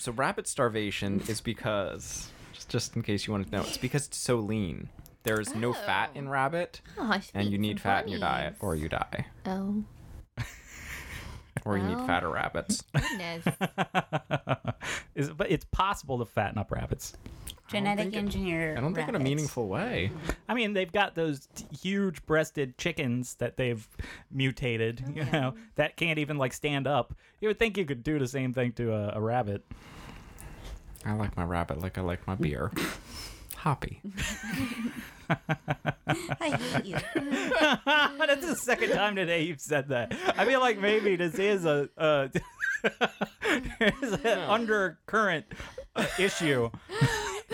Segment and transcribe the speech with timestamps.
[0.00, 3.76] Actually, so rabbit starvation is because just just in case you wanted to know, it's
[3.76, 4.88] because it's so lean.
[5.22, 6.30] There's no fat in oh.
[6.30, 8.62] rabbit, Oh, I should and eat you some need fat in your diet, bunnies.
[8.62, 9.84] or you die, Oh,
[11.66, 12.06] or you need Well.
[12.06, 12.82] fatter rabbits.
[12.94, 13.44] goodness.
[15.14, 17.12] Is but it's possible to fatten up rabbits.
[17.68, 18.74] Genetic think engineer.
[18.76, 20.10] I don't think in a meaningful way.
[20.12, 20.30] Mm-hmm.
[20.48, 23.86] I mean, they've got those t- huge breasted chickens that they've
[24.30, 27.14] mutated, you know, that can't even like stand up.
[27.40, 29.64] You would think you could do the same thing to a, a rabbit.
[31.04, 32.70] I like my rabbit like I like my beer.
[33.56, 34.00] Hoppy.
[35.28, 35.36] I
[36.58, 36.96] hate you.
[37.84, 40.14] That's the second time today you've said that.
[40.36, 42.28] I feel like maybe this is a, uh,
[43.80, 45.44] is an undercurrent
[45.94, 46.70] uh, issue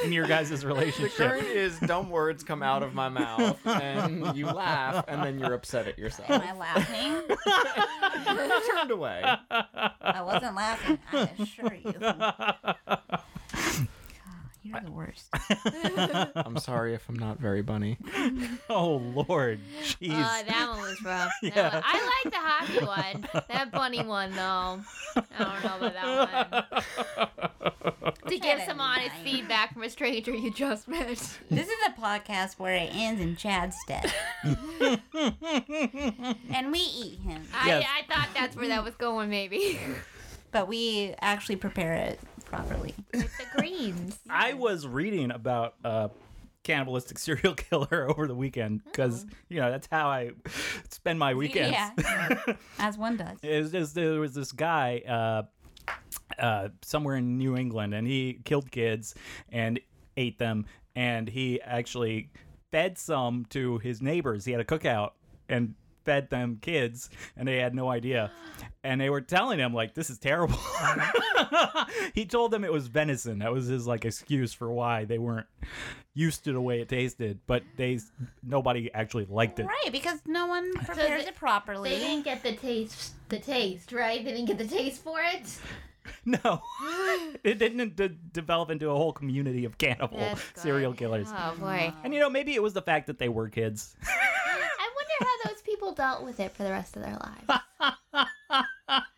[0.05, 1.17] in your guys' The relationship.
[1.17, 5.55] current is dumb words come out of my mouth, and you laugh, and then you're
[5.55, 6.31] upset at yourself.
[6.31, 7.37] Am I laughing?
[8.77, 9.23] Turned away.
[9.51, 10.99] I wasn't laughing.
[11.13, 11.95] I assure you.
[13.75, 13.89] God,
[14.63, 15.29] You're the worst.
[16.37, 17.99] I'm sorry if I'm not very bunny.
[18.69, 20.11] Oh Lord, jeez.
[20.11, 21.31] Uh, that one was rough.
[21.43, 21.75] Yeah.
[21.75, 23.45] one- I like the hockey one.
[23.49, 24.81] That bunny one, though.
[25.17, 28.13] I don't know about that one.
[28.29, 29.25] To give some honest mine.
[29.25, 31.07] feedback from a stranger you just met.
[31.49, 34.13] This is a podcast where it ends in Chad's death.
[36.51, 37.43] and we eat him.
[37.55, 37.87] I, Yes.
[37.89, 39.79] I thought that's where that was going, maybe.
[40.53, 42.95] But we actually prepare it properly.
[43.13, 44.19] With the greens.
[44.31, 46.11] I was reading about a
[46.65, 50.31] cannibalistic serial killer over the weekend because you know that's how I
[50.89, 51.73] spend my weekends.
[51.73, 52.55] Yeah.
[52.79, 53.39] As one does.
[53.43, 55.43] It was just there was this guy uh,
[56.41, 59.15] uh, somewhere in New England, and he killed kids
[59.51, 59.79] and
[60.17, 62.31] ate them, and he actually
[62.73, 64.45] fed some to his neighbors.
[64.45, 65.11] He had a cookout
[65.49, 65.75] and
[66.07, 68.31] fed them kids, and they had no idea,
[68.83, 70.59] and they were telling him like, "This is terrible."
[72.15, 73.41] he told them it was venison.
[73.41, 75.47] That was his like excuse for why they weren't
[76.15, 77.99] used to the way it tasted, but they
[78.43, 79.67] nobody actually liked it.
[79.67, 81.91] Right, because no one prepares the- it properly.
[81.91, 84.25] They didn't get the taste, the taste, right?
[84.25, 85.43] They didn't get the taste for it.
[86.25, 86.63] No,
[87.43, 91.27] it didn't d- develop into a whole community of cannibal serial killers.
[91.37, 91.93] Oh boy.
[92.05, 93.97] And you know, maybe it was the fact that they were kids.
[94.07, 97.63] I wonder how those people dealt with it for the rest of their lives.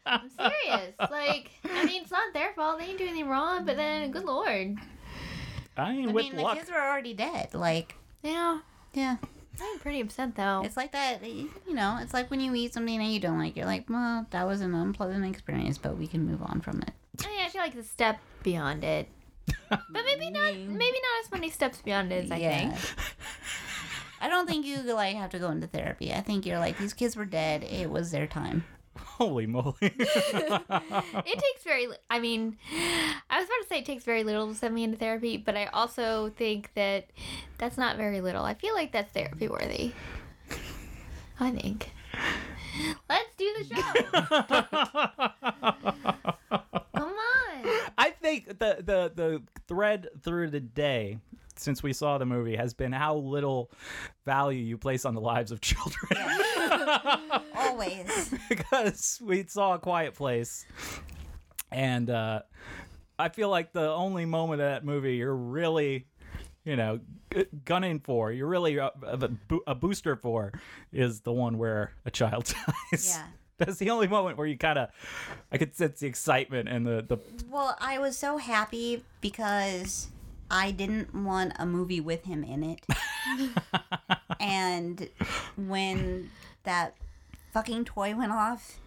[0.06, 0.94] I'm serious.
[1.10, 2.78] Like, I mean, it's not their fault.
[2.80, 4.76] They didn't do anything wrong, but then, good lord.
[5.76, 7.54] I mean, I with mean, the kids were already dead.
[7.54, 8.58] Like, Yeah.
[8.92, 9.16] yeah.
[9.60, 10.62] I'm pretty upset though.
[10.64, 13.56] It's like that, you know, it's like when you eat something that you don't like.
[13.56, 16.92] You're like, well, that was an unpleasant experience, but we can move on from it.
[17.24, 19.08] I, mean, I feel like the step beyond it.
[19.68, 22.74] But maybe not maybe not as many steps beyond it as I think.
[24.20, 26.12] I don't think you like have to go into therapy.
[26.12, 27.62] I think you're like these kids were dead.
[27.62, 28.64] It was their time.
[28.96, 29.74] Holy moly!
[29.80, 32.56] It takes very li- I mean,
[33.30, 35.56] I was about to say it takes very little to send me into therapy, but
[35.56, 37.06] I also think that
[37.58, 38.44] that's not very little.
[38.44, 39.92] I feel like that's therapy worthy.
[41.40, 41.90] I think.
[43.08, 43.64] Let's do the
[46.24, 46.32] show.
[47.98, 51.18] I think the the the thread through the day
[51.56, 53.70] since we saw the movie has been how little
[54.24, 56.08] value you place on the lives of children.
[57.56, 58.32] Always.
[58.48, 60.64] because we saw a quiet place
[61.70, 62.40] and uh
[63.18, 66.06] i feel like the only moment of that movie you're really
[66.64, 66.98] you know
[67.64, 69.30] gunning for you're really a, a,
[69.66, 70.52] a booster for
[70.92, 72.44] is the one where a child
[72.92, 73.26] dies Yeah.
[73.66, 74.88] that's the only moment where you kind of
[75.52, 77.18] i could sense the excitement and the the
[77.50, 80.08] Well, I was so happy because
[80.50, 82.80] I didn't want a movie with him in it.
[84.40, 85.08] and
[85.56, 86.30] when
[86.64, 86.94] that
[87.52, 88.78] fucking toy went off,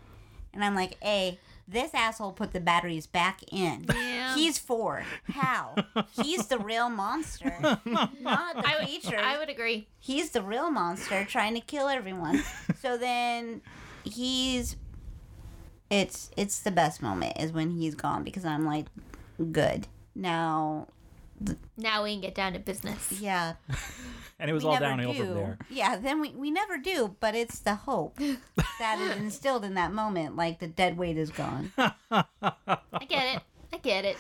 [0.54, 3.86] and I'm like, hey, this asshole put the batteries back in.
[3.94, 4.36] Yeah.
[4.36, 5.04] He's four.
[5.30, 5.76] How?
[6.22, 9.20] He's the real monster, not the I would, creature.
[9.20, 9.88] I would agree.
[10.00, 12.42] he's the real monster trying to kill everyone.
[12.82, 13.62] so then
[14.04, 14.76] he's
[15.90, 18.86] it's it's the best moment is when he's gone because I'm like
[19.52, 19.88] good.
[20.16, 20.88] Now
[21.78, 23.12] Now we can get down to business.
[23.20, 23.54] yeah.
[24.40, 25.20] and it was we all never downhill do.
[25.26, 28.18] from there Yeah, then we, we never do, but it's the hope
[28.80, 31.72] that is instilled in that moment, like the dead weight is gone.
[31.78, 32.26] I
[33.08, 33.42] get it.
[33.74, 34.18] I get it.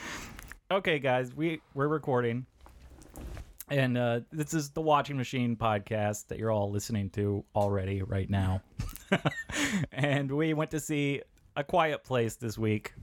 [0.71, 2.45] okay guys we we're recording
[3.71, 8.29] and uh, this is the watching machine podcast that you're all listening to already right
[8.29, 8.61] now.
[9.91, 11.21] And we went to see
[11.55, 12.93] a quiet place this week.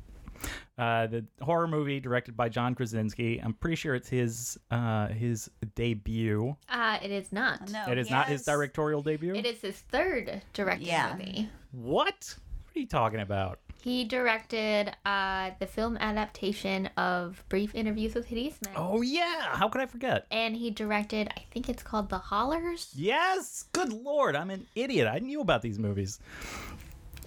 [0.78, 3.38] Uh, the horror movie directed by john krasinski.
[3.42, 6.56] I'm pretty sure it's his uh, his debut.
[6.68, 7.70] Uh, it is not.
[7.70, 9.34] No, it is he not his directorial debut?
[9.34, 11.14] It is his third directed Yeah.
[11.18, 11.48] movie.
[11.72, 12.34] what?
[12.64, 18.26] What are you talking about He directed uh, the film adaptation of Brief Interviews with
[18.26, 18.74] Hideous Men.
[18.76, 20.26] Oh yeah, how could I forget?
[20.30, 22.92] And he directed, I think it's called The Hollars.
[22.96, 25.08] Yes, good lord, I'm an idiot.
[25.10, 26.18] I knew about these movies.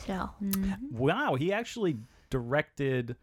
[0.05, 0.29] So,
[0.91, 1.97] Wow, he actually
[2.29, 3.15] directed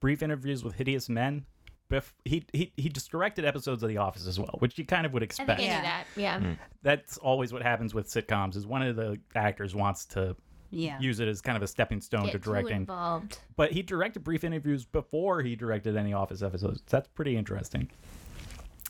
[0.00, 1.46] brief interviews with hideous men.
[1.90, 5.06] Bef- he, he he just directed episodes of The Office as well, which you kind
[5.06, 5.60] of would I think expect.
[5.60, 5.76] I Yeah.
[5.76, 6.04] knew that.
[6.16, 6.54] Yeah.
[6.82, 8.56] That's always what happens with sitcoms.
[8.56, 10.34] Is one of the actors wants to
[10.70, 10.98] Yeah.
[11.00, 12.76] use it as kind of a stepping stone Get to directing.
[12.78, 13.38] involved.
[13.56, 16.82] But he directed brief interviews before he directed any Office episodes.
[16.88, 17.90] That's pretty interesting.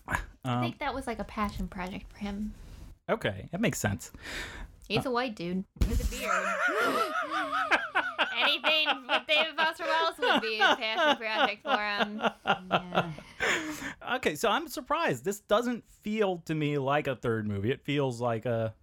[0.08, 2.54] I Um, think that was like a passion project for him.
[3.08, 4.12] okay, that makes sense.
[4.88, 6.30] He's a white dude with a beard.
[8.38, 12.22] Anything with David Foster Wallace would be a passion project for him.
[12.70, 13.10] yeah.
[14.16, 15.24] Okay, so I'm surprised.
[15.24, 17.70] This doesn't feel to me like a third movie.
[17.72, 18.74] It feels like a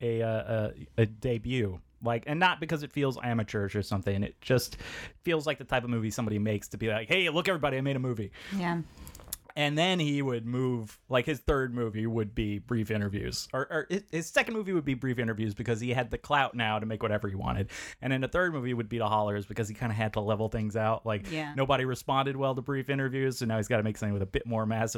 [0.00, 1.80] a uh, a, a debut.
[2.02, 4.22] Like, and not because it feels amateurish or something.
[4.22, 4.76] It just
[5.22, 7.80] feels like the type of movie somebody makes to be like, "Hey, look, everybody, I
[7.80, 8.82] made a movie." Yeah.
[9.54, 10.98] And then he would move.
[11.10, 14.94] Like his third movie would be brief interviews, or, or his- second movie would be
[14.94, 17.68] brief interviews because he had the clout now to make whatever he wanted.
[18.00, 20.20] And then the third movie would be the Hollars because he kind of had to
[20.20, 21.04] level things out.
[21.04, 21.52] Like, Yeah.
[21.54, 24.26] nobody responded well to brief interviews, so now he's got to make something with a
[24.26, 24.96] bit more mass,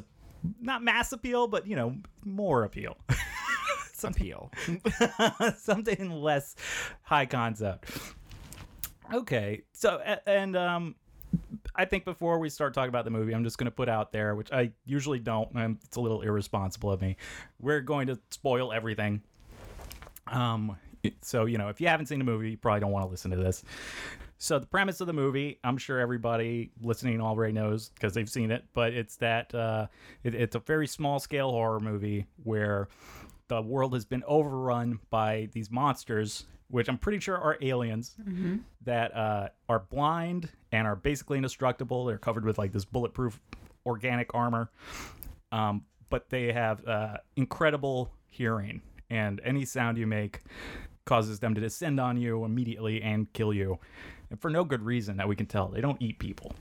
[0.61, 2.97] not mass appeal, but you know, more appeal.
[4.05, 4.51] Appeal.
[5.59, 6.57] something less
[7.03, 7.91] high concept.
[9.13, 10.95] Okay, so and um,
[11.75, 14.13] I think before we start talking about the movie, I'm just going to put out
[14.13, 15.51] there, which I usually don't.
[15.55, 17.17] And it's a little irresponsible of me.
[17.61, 19.23] We're going to spoil everything.
[20.27, 20.77] Um,
[21.21, 23.31] so you know, if you haven't seen the movie, you probably don't want to listen
[23.31, 23.63] to this.
[24.39, 28.51] So the premise of the movie, I'm sure everybody listening already knows because they've seen
[28.51, 29.87] it, but it's that uh,
[30.23, 32.89] it, it's a very small scale horror movie where
[33.55, 38.17] the world has been overrun by these monsters, which I'm pretty sure are aliens
[38.85, 42.05] that uh, are blind and are basically indestructible.
[42.05, 43.41] They're covered with like this bulletproof
[43.87, 44.71] organic armor,
[45.53, 50.41] um, but they have uh, incredible hearing, and any sound you make
[51.05, 53.79] causes them to descend on you immediately and kill you,
[54.31, 55.69] and for no good reason that we can tell.
[55.69, 56.55] They don't eat people.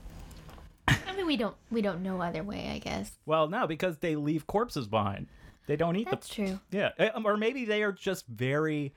[0.86, 2.70] I mean, we don't we don't know either way.
[2.72, 5.26] I guess Well, no, because they leave corpses behind.
[5.66, 6.60] They don't eat that's the true.
[6.70, 8.92] Yeah, eh, um, or maybe they are just very,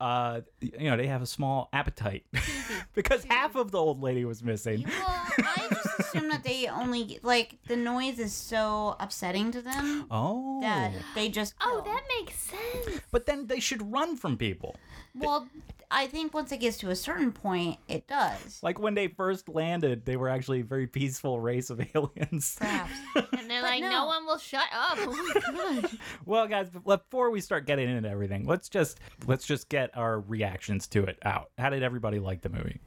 [0.00, 2.24] uh, you know, they have a small appetite
[2.94, 4.84] because half of the old lady was missing.
[4.86, 10.06] Well, I just assume that they only like the noise is so upsetting to them
[10.10, 11.54] Oh, that they just.
[11.60, 11.92] Oh, kill.
[11.92, 13.00] that makes sense.
[13.10, 14.76] but then they should run from people.
[15.14, 15.48] Well,
[15.90, 18.62] I think once it gets to a certain point, it does.
[18.62, 22.56] Like when they first landed, they were actually a very peaceful race of aliens.
[22.60, 22.92] Perhaps.
[23.16, 23.88] And they're But like, no.
[23.90, 24.06] no.
[24.06, 24.98] one will shut up.
[25.00, 25.94] Oh my gosh.
[26.26, 30.86] well, guys, before we start getting into everything, let's just let's just get our reactions
[30.88, 31.50] to it out.
[31.58, 32.80] How did everybody like the movie?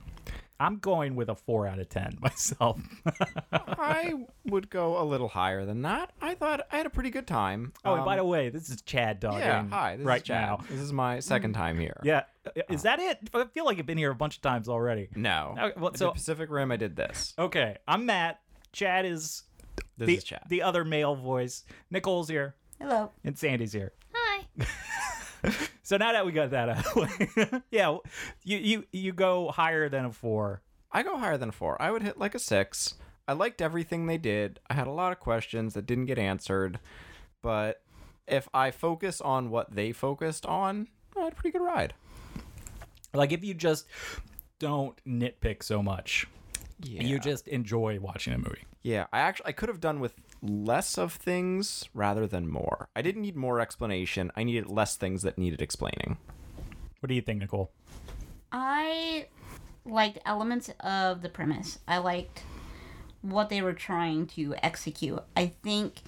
[0.60, 2.80] I'm going with a four out of ten myself.
[3.52, 4.14] I
[4.46, 6.12] would go a little higher than that.
[6.22, 7.74] I thought I had a pretty good time.
[7.84, 9.40] oh, and by Um, the way, this is Chad talking.
[9.40, 9.96] yeah, hi.
[9.98, 10.42] This right is Chad.
[10.42, 10.60] now.
[10.70, 12.00] This is my second time here.
[12.04, 12.24] Yeah,
[12.70, 13.18] is that it?
[13.34, 15.10] I feel like I've been here a bunch of times already.
[15.16, 15.56] No.
[15.60, 16.72] Okay, well, I did so- Pacific Rim.
[16.72, 17.34] I did this.
[17.40, 18.40] Okay, I'm Matt.
[18.72, 19.44] Chad is
[19.98, 20.44] This the, is Chad.
[20.48, 21.64] the other male voice.
[21.90, 23.12] Nichole's here, Hello.
[23.24, 23.94] and Sandi's here.
[24.14, 24.46] Hi.
[25.84, 27.98] So now that we got that out of the way, yeah,
[28.44, 30.62] you you you go higher than a four.
[30.92, 31.82] I go higher than a four.
[31.82, 32.96] I would hit like a six.
[33.28, 34.60] I liked everything they did.
[34.70, 36.80] I had a lot of questions that didn't get answered,
[37.42, 37.82] but
[38.28, 41.94] if I focus on what they focused on, I had a pretty good ride.
[43.14, 43.88] Like if you just
[44.60, 46.28] don't nitpick so much,
[46.80, 47.04] Yeah.
[47.04, 48.64] you just enjoy watching a movie.
[48.84, 52.90] Yeah, I actually I could have done with less of things rather than more.
[52.96, 54.32] I didn't need more explanation.
[54.36, 56.18] I needed less things that needed explaining.
[57.00, 57.70] What do you think, Nichole?
[58.52, 59.28] I
[59.86, 61.80] liked elements of the premise.
[61.88, 62.44] I liked
[63.22, 65.22] what they were trying to execute.
[65.36, 66.02] I think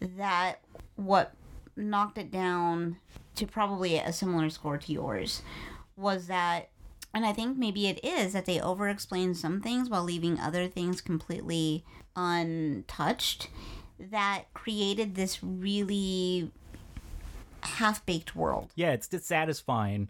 [0.00, 0.60] that
[0.96, 1.34] what
[1.76, 2.96] knocked it down
[3.36, 5.42] to probably a similar score to yours
[5.96, 6.68] was that
[7.12, 10.68] and I think maybe it is that they over explain some things while leaving other
[10.68, 11.84] things completely
[12.16, 13.48] untouched
[13.98, 16.50] that created this really
[17.62, 18.72] half baked world.
[18.74, 20.08] Yeah, it's dissatisfying.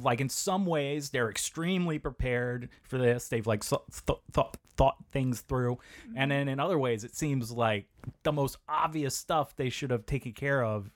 [0.00, 3.28] Like in some ways, they're extremely prepared for this.
[3.28, 5.78] They've like so- th- thought thought things through,
[6.16, 6.28] and mm-hmm.
[6.30, 7.86] then in other ways, it seems like
[8.22, 10.90] the most obvious stuff they should have taken care of,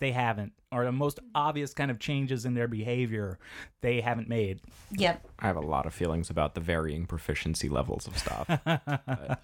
[0.00, 3.38] they haven't, or the most obvious kind of changes in their behavior,
[3.80, 4.60] they haven't made.
[4.90, 5.24] Yep.
[5.38, 8.48] I have a lot of feelings about the varying proficiency levels of stuff.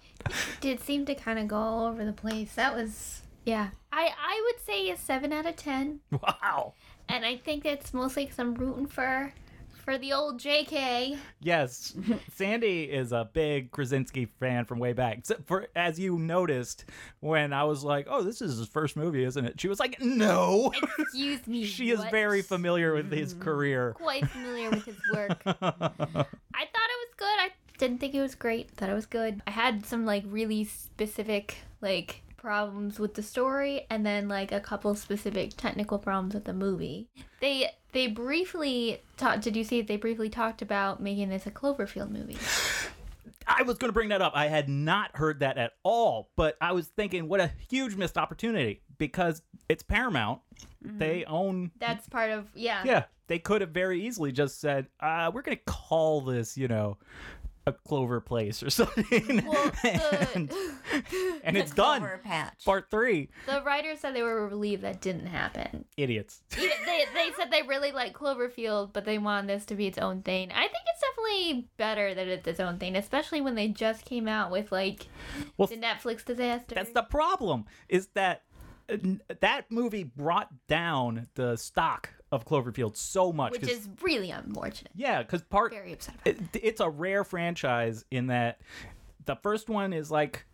[0.61, 2.53] Did seem to kind of go all over the place.
[2.55, 3.69] That was yeah.
[3.93, 6.73] I I would say a seven out of ten, Wow.
[7.07, 9.33] and I think it's mostly because I'm rooting for
[9.87, 11.17] for the old JK.
[11.39, 11.95] Yes,
[12.35, 15.19] Sandi is a big Krasinski fan from way back.
[15.23, 16.83] So for as you noticed
[17.21, 20.01] when I was like, "Oh, this is his first movie, isn't it?" She was like,
[20.01, 21.63] "No." Excuse me.
[21.65, 23.93] she is very familiar with his hmm, career.
[23.93, 25.41] quite familiar with his work.
[25.45, 27.37] I thought it was good.
[27.39, 28.69] I didn't think it was great.
[28.71, 29.41] Thought it was good.
[29.47, 34.59] I had some like really specific like problems with the story and then like a
[34.59, 37.07] couple specific technical problems with the movie.
[37.41, 42.09] They they briefly talked did you see they briefly talked about making this a Cloverfield
[42.09, 42.37] movie?
[43.47, 44.33] I was going to bring that up.
[44.35, 48.17] I had not heard that at all, but I was thinking, what a huge missed
[48.17, 50.41] opportunity because it's Paramount.
[50.81, 51.71] They own.
[51.79, 52.83] That's part of yeah.
[52.85, 56.67] Yeah, they could have very easily just said, uh, "We're going to call this, you
[56.67, 56.97] know."
[57.67, 59.71] A clover place or something, Well,
[60.33, 62.01] and, the, and it's done.
[62.23, 62.63] Patch.
[62.63, 65.83] Part three, the writers said they were relieved that didn't happen.
[65.97, 66.41] idiots.
[66.51, 66.69] They,
[67.13, 70.49] they said they really like Cloverfield, but they want this to be its own thing.
[70.51, 74.29] I think it's definitely better that it's its own thing, especially when they just came
[74.29, 75.07] out with like
[75.57, 76.73] Well, the Netflix disaster.
[76.73, 77.65] That's the problem.
[77.89, 78.43] Is that
[78.89, 78.95] uh,
[79.41, 83.53] that movie brought down the stock of Cloverfield so much.
[83.53, 84.91] which is really unfortunate.
[84.95, 88.59] yeah, because part Very upset about it, it's a rare franchise in that
[89.25, 90.45] the first one is like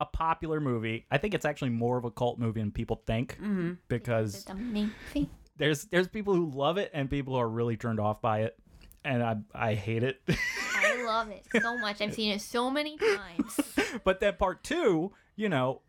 [0.00, 1.06] a popular movie.
[1.10, 3.72] I think it's actually more of a cult movie than people think mm-hmm.
[3.88, 5.30] because It's amazing.
[5.56, 8.58] there's there's people who love it and people who are really turned off by it,
[9.04, 10.20] and I I hate it.
[10.76, 12.00] I love it so much.
[12.00, 13.60] I've seen it so many times.
[14.04, 15.80] but then part two, you know,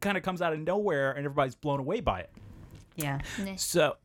[0.00, 2.30] kind of comes out of nowhere and everybody's blown away by it.
[2.96, 3.20] Yeah.
[3.56, 3.96] So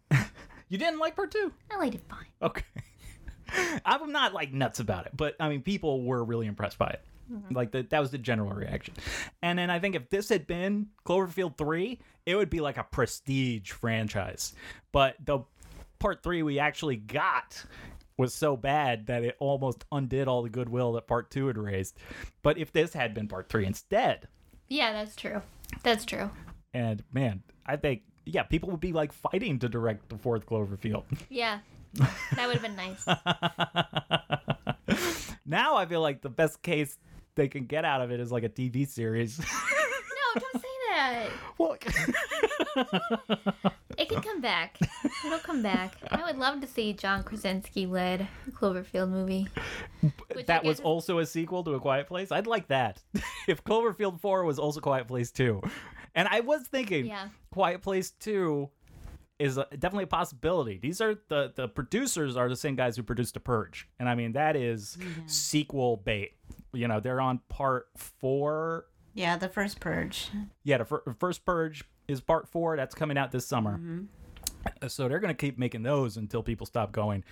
[0.70, 1.52] you didn't like part two?
[1.72, 2.26] I liked it fine.
[2.42, 2.64] Okay.
[3.86, 7.02] I'm not like nuts about it, but I mean, people were really impressed by it.
[7.32, 7.56] Mm-hmm.
[7.56, 8.94] Like the, that was the general reaction.
[9.42, 12.84] And then I think if this had been Cloverfield 3, it would be like a
[12.84, 14.54] prestige franchise.
[14.92, 15.40] But the
[16.00, 17.64] part 3 we actually got
[18.18, 21.98] was so bad that it almost undid all the goodwill that part 2 had raised.
[22.42, 24.28] But if this had been part 3 instead,
[24.68, 25.42] Yeah, that's true.
[25.84, 26.30] That's true.
[26.74, 31.04] and man, I think yeah, people would be like fighting to direct the fourth Cloverfield.
[31.30, 31.60] Yeah,
[32.36, 33.06] that would have been nice.
[35.46, 36.98] now I feel like the best case
[37.36, 39.40] they can get out of it is like a TV series.
[40.36, 40.69] No, don't say
[41.58, 41.78] well,
[43.98, 44.80] It can come back.
[45.26, 45.98] It'll come back.
[46.10, 49.48] I would love to see John Krasinski led Cloverfield movie.
[50.46, 52.32] That was also a sequel to A Quiet Place.
[52.32, 53.02] I'd like that.
[53.48, 55.62] if Cloverfield 4 was also Quiet Place 2.
[56.16, 57.28] And I was thinking Yeah.
[57.52, 58.70] Quiet Place 2
[59.38, 60.78] is a, definitely a possibility.
[60.78, 63.88] These are the the producers are the same guys who produced The Purge.
[64.00, 66.32] And I mean that is sequel bait.
[66.74, 70.30] You know, they're on part 4 Yeah, the first purge.
[70.64, 72.76] Yeah, the fir- first Purge is part four.
[72.78, 73.78] That's coming out this summer.
[73.78, 74.88] Mm-hmm.
[74.88, 77.24] So they're going to keep making those until people stop going.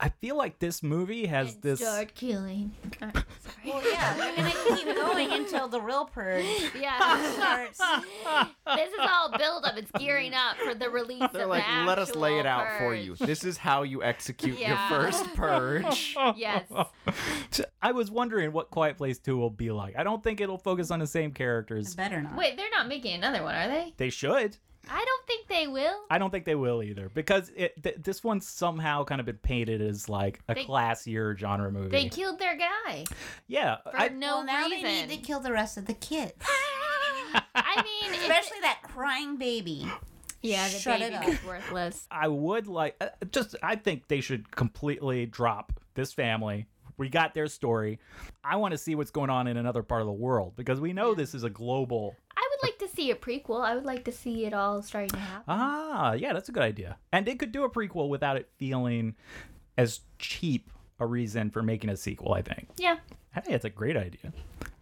[0.00, 1.80] I feel like this movie has And this.
[1.80, 2.70] Start killing.
[3.02, 3.24] Uh, sorry.
[3.66, 6.44] Well, yeah, we're gonna keep going until the real purge
[6.80, 7.32] Yeah.
[7.32, 7.78] starts.
[8.76, 9.76] this is all build up.
[9.76, 11.32] It's gearing up for the release of that.
[11.32, 13.16] They're of like, the let us lay it actual out for you.
[13.16, 14.88] This is how you execute Yeah.
[14.88, 16.14] your first purge.
[16.36, 16.62] Yes.
[17.82, 19.96] I was wondering what Quiet Place 2 will be like.
[19.96, 21.94] I don't think it'll focus on the same characters.
[21.96, 22.36] Better not.
[22.36, 23.94] Wait, they're not making another one, are they?
[23.96, 24.56] They should.
[24.90, 25.94] I don't think they will.
[26.10, 29.36] I don't think they will either because it th- this one's somehow kind of been
[29.38, 31.88] painted as like a They- classier genre movie.
[31.90, 33.04] They killed their guy
[33.46, 34.82] yeah, for I, no well, now reason.
[34.84, 36.32] they need to kill the rest of the kids,
[37.54, 39.86] I mean, especially that crying baby.
[40.42, 41.26] yeah, the Shut baby up.
[41.26, 42.06] was worthless.
[42.10, 46.66] I would like uh, just I think they should completely drop this family.
[46.96, 48.00] We got their story.
[48.42, 50.92] I want to see what's going on in another part of the world because we
[50.92, 52.16] know this is a global.
[52.60, 53.64] I would like to see a prequel.
[53.64, 55.44] I would like to see it all starting to happen.
[55.48, 56.96] Ah, yeah, that's a good idea.
[57.12, 59.14] And they could do a prequel without it feeling
[59.76, 62.68] as cheap a reason for making a sequel, I think.
[62.76, 62.96] Yeah,
[63.36, 64.32] I think it's a great idea.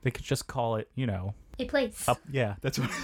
[0.02, 2.08] They could just call it, you know, a place.
[2.08, 2.90] up yeah, that's what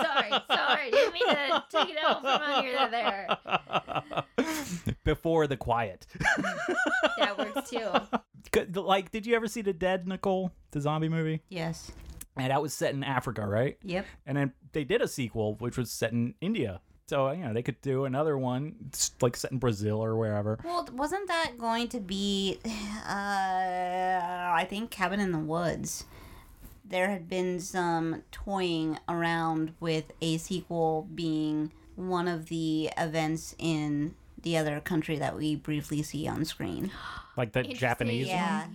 [0.00, 0.90] sorry, sorry.
[0.90, 3.28] Didn't mean to take it out from under to there.
[5.04, 6.06] before the quiet.
[7.18, 7.90] That works too.
[8.52, 10.52] Could- like did you ever see The Dead, Nichole?
[10.70, 11.42] The zombie movie?
[11.48, 11.90] Yes.
[12.38, 13.76] And that was set in Africa, right?
[13.82, 14.06] Yep.
[14.26, 16.80] And then they did a sequel, which was set in India.
[17.08, 18.90] So you know they could do another one,
[19.22, 20.58] like set in Brazil or wherever.
[20.62, 22.68] Well, wasn't that going to be, uh,
[23.08, 26.04] I think, Cabin in the Woods?
[26.84, 34.14] There had been some toying around with a sequel being one of the events in
[34.42, 36.90] the other country that we briefly see on screen.
[37.36, 37.80] Like the Interesting.
[37.88, 38.36] Japanese one.
[38.36, 38.66] Yeah.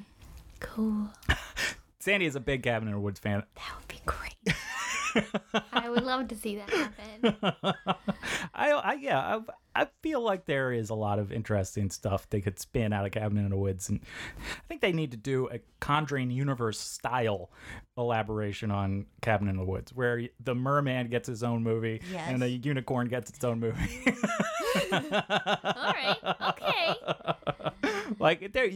[0.59, 1.07] Cool.
[2.03, 3.43] Sandi is a big Cabin in the Woods fan.
[3.55, 4.35] That would be great.
[5.71, 7.37] I would love to see that happen.
[8.53, 12.41] I, I yeah, I've, I feel like there is a lot of interesting stuff they
[12.41, 14.01] could spin out of Cabin in the Woods, and
[14.39, 17.49] I think they need to do a Conjuring universe style
[17.97, 22.23] elaboration on Cabin in the Woods, where the merman gets his own movie Yes.
[22.27, 24.05] and the unicorn gets its own movie.
[24.91, 24.99] All
[25.93, 26.17] right.
[26.49, 26.93] Okay.
[28.19, 28.69] like there,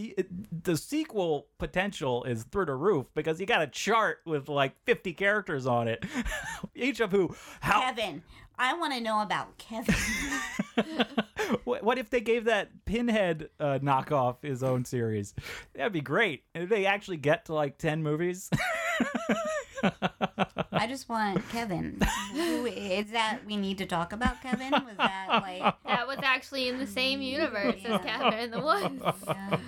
[0.64, 5.14] the sequel potential is through the roof because you got a chart with like 50
[5.14, 6.04] characters on it,
[6.76, 8.22] each of who how Kevin.
[8.58, 9.96] I want to know about Kevin.
[11.64, 15.34] What, what if they gave that Pinhead uh, knockoff his own series?
[15.74, 16.44] That'd be great.
[16.54, 18.50] If they actually get to like 10 movies.
[20.72, 22.02] I just want Kevin.
[22.34, 23.40] Who is that?
[23.46, 24.72] We need to talk about Kevin.
[24.72, 25.76] Was that like?
[25.86, 29.04] That was actually in the same universe as Cabin in the Woods.
[29.28, 29.60] Yeah.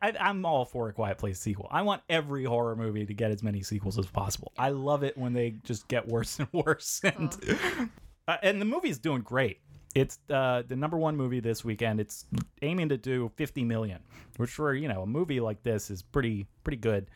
[0.00, 1.68] I, I'm all for a Quiet Place sequel.
[1.70, 4.52] I want every horror movie to get as many sequels as possible.
[4.56, 7.00] I love it when they just get worse and worse.
[7.02, 7.90] And,
[8.28, 9.58] uh, and the movie's doing great.
[9.94, 11.98] It's uh, the number one movie this weekend.
[11.98, 12.26] It's
[12.62, 13.98] aiming to do 50 million,
[14.36, 17.06] which for you know a movie like this is pretty pretty good.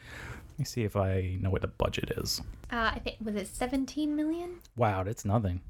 [0.51, 2.41] Let me see if I know what the budget is.
[2.73, 4.57] Uh, I think was it 17 million?
[4.77, 5.61] Wow, that's nothing.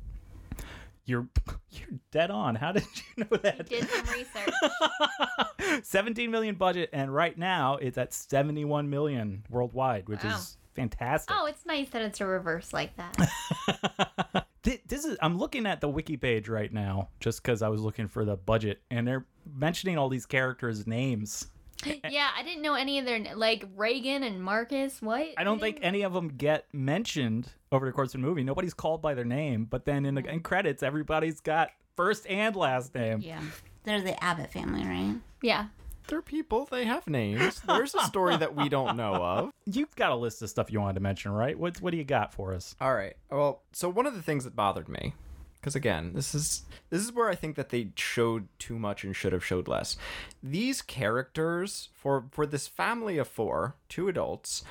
[1.05, 1.27] You're
[1.71, 2.55] you're dead on.
[2.55, 2.85] How did
[3.17, 3.69] you know that?
[3.69, 5.83] Did some research.
[5.83, 10.37] 17 million budget and right now it's at 71 million worldwide, which Wow.
[10.37, 11.35] is fantastic.
[11.39, 14.42] Oh, it's nice that it's a reverse like that.
[14.63, 17.81] Thi- This is I'm looking at the wiki page right now just cuz I was
[17.81, 21.49] looking for the budget and they're mentioning all these characters names.
[22.09, 25.03] yeah, I didn't know any of their like Regan and Marcus.
[25.03, 25.29] What?
[25.37, 28.45] I don't think any of them get mentioned over the course of the movie.
[28.45, 32.55] Nobody's called by their name, but then in the in credits everybody's got first and
[32.55, 33.21] last name.
[33.21, 33.41] yeah.
[33.85, 35.17] They're the Abbott family, right?
[35.43, 35.67] Yeah.
[36.09, 36.67] They're people.
[36.71, 37.61] They have names.
[37.61, 39.51] There's a story that we don't know of.
[39.67, 41.59] You've got a list of stuff you wanted to mention, right?
[41.59, 42.75] What what do you got for us?
[42.81, 43.15] All right.
[43.31, 45.15] Well, so one of the things that bothered me,
[45.61, 49.15] because again, this is this is where I think that they showed too much and
[49.15, 49.97] should have showed less.
[50.43, 54.65] These characters for for this family of four, two adults,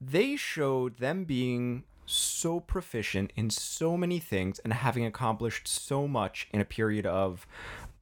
[0.00, 6.48] they showed them being so proficient in so many things and having accomplished so much
[6.52, 7.46] in a period of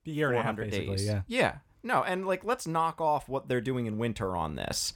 [0.05, 1.07] year and a half 400 basically, days.
[1.07, 1.23] yeah.
[1.27, 1.55] Yeah.
[1.85, 4.95] No, and like let's knock off what they're doing in winter on this.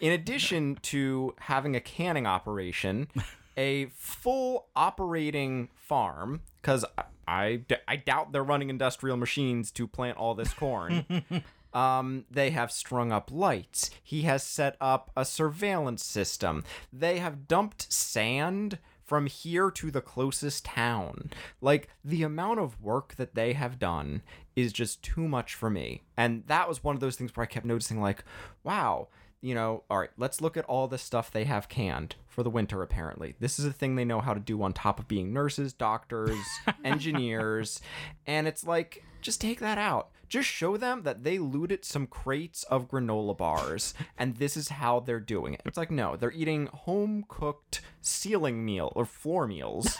[0.00, 3.08] In addition to having a canning operation,
[3.56, 10.18] a full operating farm, because I, I, I doubt they're running industrial machines to plant
[10.18, 11.06] all this corn.
[11.74, 13.90] Um, they have strung up lights.
[14.00, 16.62] He has set up a surveillance system.
[16.92, 21.30] They have dumped sand from here to the closest town.
[21.60, 24.22] Like, the amount of work that they have done
[24.56, 26.02] is just too much for me.
[26.16, 28.24] And that was one of those things where I kept noticing, like,
[28.62, 29.08] wow,
[29.44, 32.48] you know, all right, let's look at all the stuff they have canned for the
[32.48, 33.34] winter, apparently.
[33.40, 36.38] This is a thing they know how to do on top of being nurses, doctors,
[36.84, 37.82] engineers.
[38.26, 40.08] And it's like, just take that out.
[40.34, 44.98] Just show them that they looted some crates of granola bars and this is how
[44.98, 45.60] they're doing it.
[45.64, 49.96] It's like, no, they're eating home cooked ceiling meal or floor meals.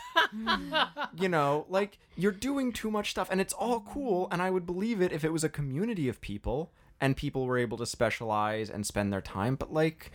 [1.17, 4.27] you know, like you're doing too much stuff and it's all cool.
[4.33, 7.57] And I would believe it if it was a community of people and people were
[7.57, 9.55] able to specialize and spend their time.
[9.55, 10.11] But like,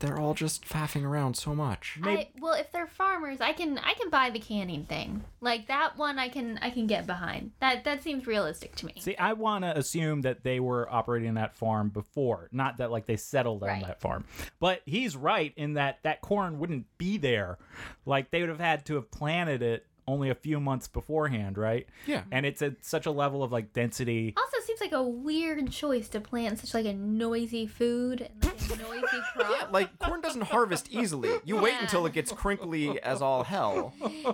[0.00, 1.98] they're all just faffing around so much.
[2.02, 5.24] I, well, if they're farmers, I can I can buy the canning thing.
[5.40, 7.52] Like that one, I can I can get behind.
[7.60, 8.94] That that seems realistic to me.
[9.00, 13.06] See, I want to assume that they were operating that farm before, not that like
[13.06, 13.86] they settled on Right.
[13.86, 14.24] that farm.
[14.60, 17.58] But he's right in that that corn wouldn't be there.
[18.06, 21.86] Like they would have had to have planted it only a few months beforehand, right?
[22.06, 22.22] Yeah.
[22.32, 24.32] And it's at such a level of like density.
[24.38, 28.54] Also, seems like a weird choice to plant such like a noisy food and like
[28.54, 29.72] a noisy crop.
[29.72, 31.30] Like, corn doesn't harvest easily.
[31.44, 33.92] You wait until it gets crinkly as all hell.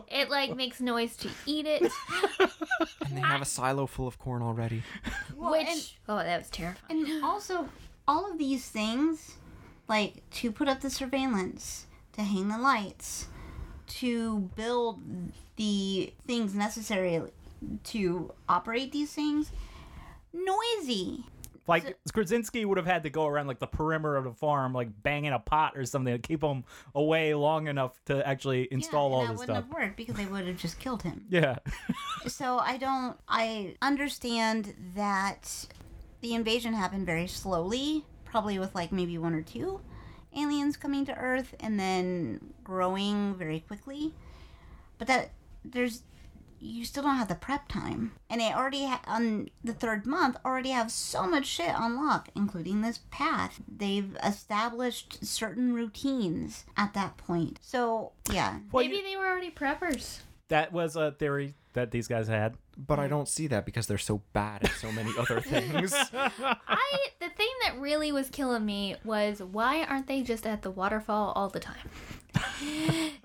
[0.08, 1.90] It like makes noise to eat it,
[3.06, 4.82] And they have a silo full of corn already.
[5.36, 7.06] which and- oh, that was terrifying.
[7.06, 7.68] And also,
[8.08, 9.34] all of these things,
[9.88, 13.28] like to put up the surveillance, to hang the lights,
[13.86, 15.00] to build
[15.56, 17.20] the things necessary
[17.84, 19.50] to operate these things,
[20.32, 21.24] noisy.
[21.66, 24.88] Like Krasinski would have had to go around like the perimeter of the farm, like
[25.02, 29.14] banging a pot or something to keep them away long enough to actually install yeah,
[29.14, 29.78] all and that this wouldn't stuff.
[29.78, 31.24] have worked because they would have just killed him.
[31.30, 31.56] Yeah.
[32.26, 33.16] so I don't.
[33.28, 35.66] I understand that
[36.20, 39.80] the invasion happened very slowly, probably with like maybe one or two
[40.36, 44.12] aliens coming to Earth and then growing very quickly.
[44.98, 45.30] But that
[45.64, 46.02] there's
[46.64, 50.36] you still don't have the prep time, and they already ha- on the third month
[50.44, 53.60] already have so much shit on lock, including this path.
[53.68, 57.58] They've established certain routines at that point.
[57.62, 60.20] So yeah, Well, Maybe they were already preppers.
[60.48, 62.56] That was a theory that these guys had.
[62.76, 65.94] But I don't see that because they're so bad at so many other things.
[65.94, 70.70] I the thing that really was killing me was why aren't they just at the
[70.70, 71.88] waterfall all the time?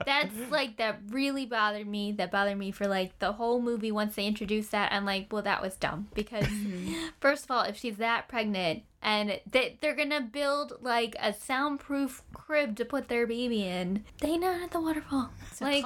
[0.05, 2.11] That's like that really bothered me.
[2.13, 3.91] That bothered me for like the whole movie.
[3.91, 6.93] Once they introduced that, I'm like, well, that was dumb because mm-hmm.
[7.19, 12.23] first of all, if she's that pregnant and they they're gonna build like a soundproof
[12.33, 15.29] crib to put their baby in, they not at the waterfall.
[15.51, 15.85] It's like.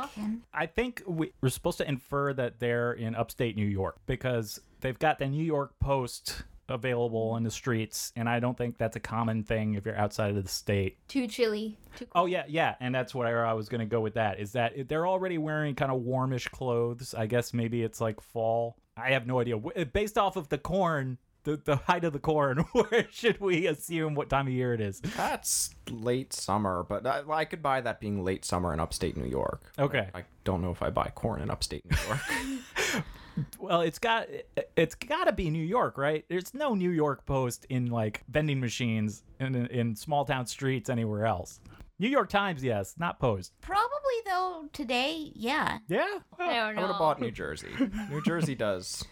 [0.53, 4.97] I think we, we're supposed to infer that they're in upstate New York because they've
[4.99, 8.99] got the New York Post available in the streets, and I don't think that's a
[8.99, 10.97] common thing if you're outside of the state.
[11.07, 11.77] too chilly.
[11.95, 12.23] Too cold.
[12.23, 14.39] Oh yeah, yeah, and that's where I was gonna go with that.
[14.39, 17.13] Is that they're already wearing kind of warmish clothes?
[17.13, 18.77] I guess maybe it's like fall.
[18.97, 19.57] I have no idea.
[19.57, 24.15] Based off of the corn, the the height of the corn, where should we assume
[24.15, 24.99] what time of year it is?
[25.01, 29.27] That's late summer, but I, I could buy that being late summer in upstate New
[29.29, 29.61] York.
[29.77, 30.09] Okay.
[30.13, 33.03] I don't know if I buy corn in upstate New York.
[33.59, 34.27] Well, it's got
[34.75, 36.25] it's got to be New York, right?
[36.27, 41.25] There's no New York Post in like vending machines in in small town streets anywhere
[41.25, 41.59] else.
[41.99, 43.53] New York Times, yes, not Post.
[43.61, 43.89] Probably
[44.25, 45.79] though today, yeah.
[45.87, 46.19] Yeah.
[46.39, 47.69] I don't I would have bought New Jersey.
[48.09, 49.03] New Jersey does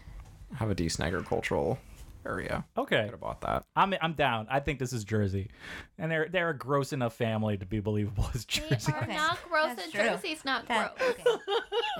[0.54, 1.78] have a decent agricultural
[2.26, 2.64] area.
[2.76, 3.02] Okay.
[3.04, 3.64] Could have bought that.
[3.76, 4.46] I'm I'm down.
[4.50, 5.50] I think this is Jersey,
[5.98, 8.92] and they're they're a gross enough family to be believable as Jersey.
[8.92, 9.16] They are Okay.
[9.16, 10.02] not gross, That's and true.
[10.04, 11.10] Jersey's not That- gross.
[11.10, 11.30] okay.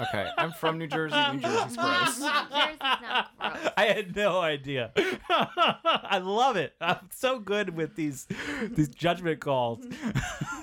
[0.03, 1.17] Okay, I'm from New Jersey.
[1.33, 2.05] New Jersey's gross.
[2.07, 3.73] Jersey's not gross.
[3.77, 4.93] I had no idea.
[5.29, 6.75] I love it.
[6.81, 8.27] I'm so good with these
[8.71, 9.85] these judgment calls.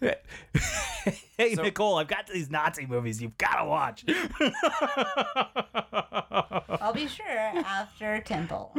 [1.36, 4.04] hey So- Nichole, I've got these Nazi movies you've got to watch.
[6.80, 8.74] I'll be sure after Temple.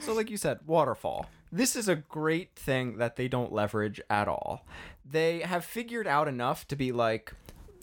[0.00, 1.26] So, like you said, waterfall.
[1.52, 4.66] This is a great thing that they don't leverage at all.
[5.08, 7.34] They have figured out enough to be like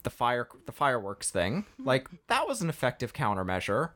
[0.03, 1.65] the fire, the fireworks thing.
[1.77, 3.91] Like that was an effective countermeasure,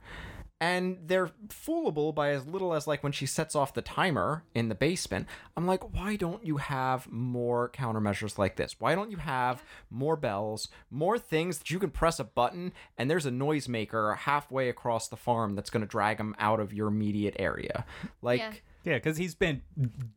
[0.64, 4.70] and they're foolable by as little as like when she sets off the timer in
[4.70, 5.28] the basement.
[5.58, 8.78] I'm like, why don't you have more countermeasures like this?
[8.80, 13.12] Why don't you have more bells, more things that you can press a button and
[13.12, 16.88] there's a noisemaker halfway across the farm that's going to drag them out of your
[16.88, 17.84] immediate area?
[18.22, 18.40] Like.
[18.40, 18.54] Yeah.
[18.86, 19.62] Yeah, because he's been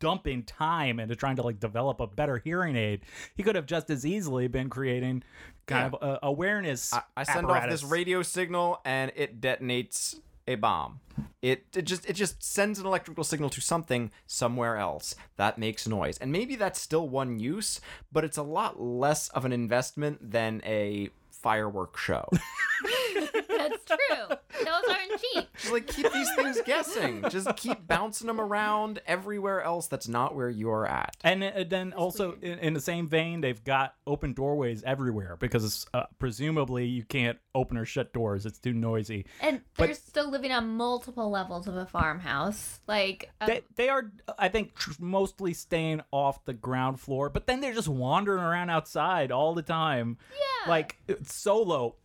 [0.00, 3.02] dumping time into trying to like develop a better hearing aid.
[3.36, 5.22] He could have just as easily been creating
[5.66, 6.92] kind of uh, awareness.
[6.92, 11.00] I, I send off this radio signal and it detonates a bomb.
[11.40, 15.86] It, it just it just sends an electrical signal to something somewhere else that makes
[15.86, 16.18] noise.
[16.18, 17.80] And maybe that's still one use,
[18.12, 22.28] but it's a lot less of an investment than a firework show.
[23.70, 24.36] That's true.
[24.64, 25.46] Those aren't cheap.
[25.58, 27.24] just like keep these things guessing.
[27.30, 31.16] Just keep bouncing them around everywhere else that's not where you're at.
[31.24, 35.86] And uh, then also in, in the same vein, they've got open doorways everywhere because
[35.94, 39.26] uh, presumably you can't open or shut doors; it's too noisy.
[39.40, 42.80] And But- they're still living on multiple levels of a farmhouse.
[42.86, 47.46] Like, uh, They, they are, I think, tr- mostly staying off the ground floor, but
[47.46, 50.18] then they're just wandering around outside all the time.
[50.30, 50.70] Yeah.
[50.70, 51.96] Like solo.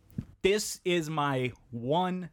[0.42, 2.30] This is my one.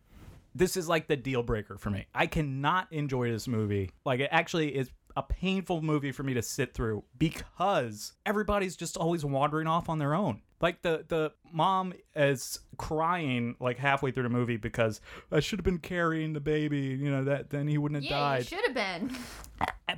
[0.56, 2.08] This is like the deal breaker for me.
[2.14, 3.92] I cannot enjoy this movie.
[4.06, 8.98] Like it actually is a painful movie for me to sit through because everybody's just
[8.98, 10.42] always wandering off on their own.
[10.62, 15.66] Like the the mom is crying like halfway through the movie because I should have
[15.66, 18.40] been carrying the baby, you know, that then he wouldn't have yeah, died.
[18.40, 19.16] you should have been.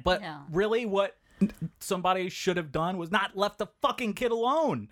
[0.04, 0.22] But
[0.52, 1.18] really, what
[1.80, 4.90] somebody should have done was not left the fucking kid alone.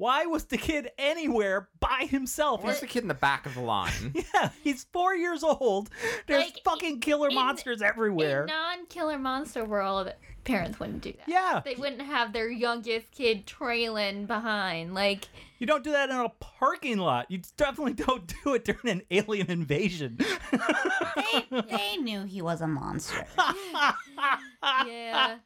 [0.00, 2.64] Why was the kid anywhere by himself?
[2.64, 4.14] Where's the kid in the back of the line?
[4.34, 5.90] yeah, he's four years old.
[6.26, 8.40] There's Like, fucking killer in- monsters everywhere.
[8.44, 10.10] In non-killer monster world,
[10.44, 11.28] parents wouldn't do that.
[11.28, 11.60] Yeah.
[11.64, 14.94] They wouldn't have their youngest kid trailing behind.
[14.94, 17.30] Like, you don't do that in a parking lot.
[17.30, 20.18] You definitely don't do it during an alien invasion.
[20.50, 23.26] They, they knew he was a monster.
[24.86, 25.36] yeah.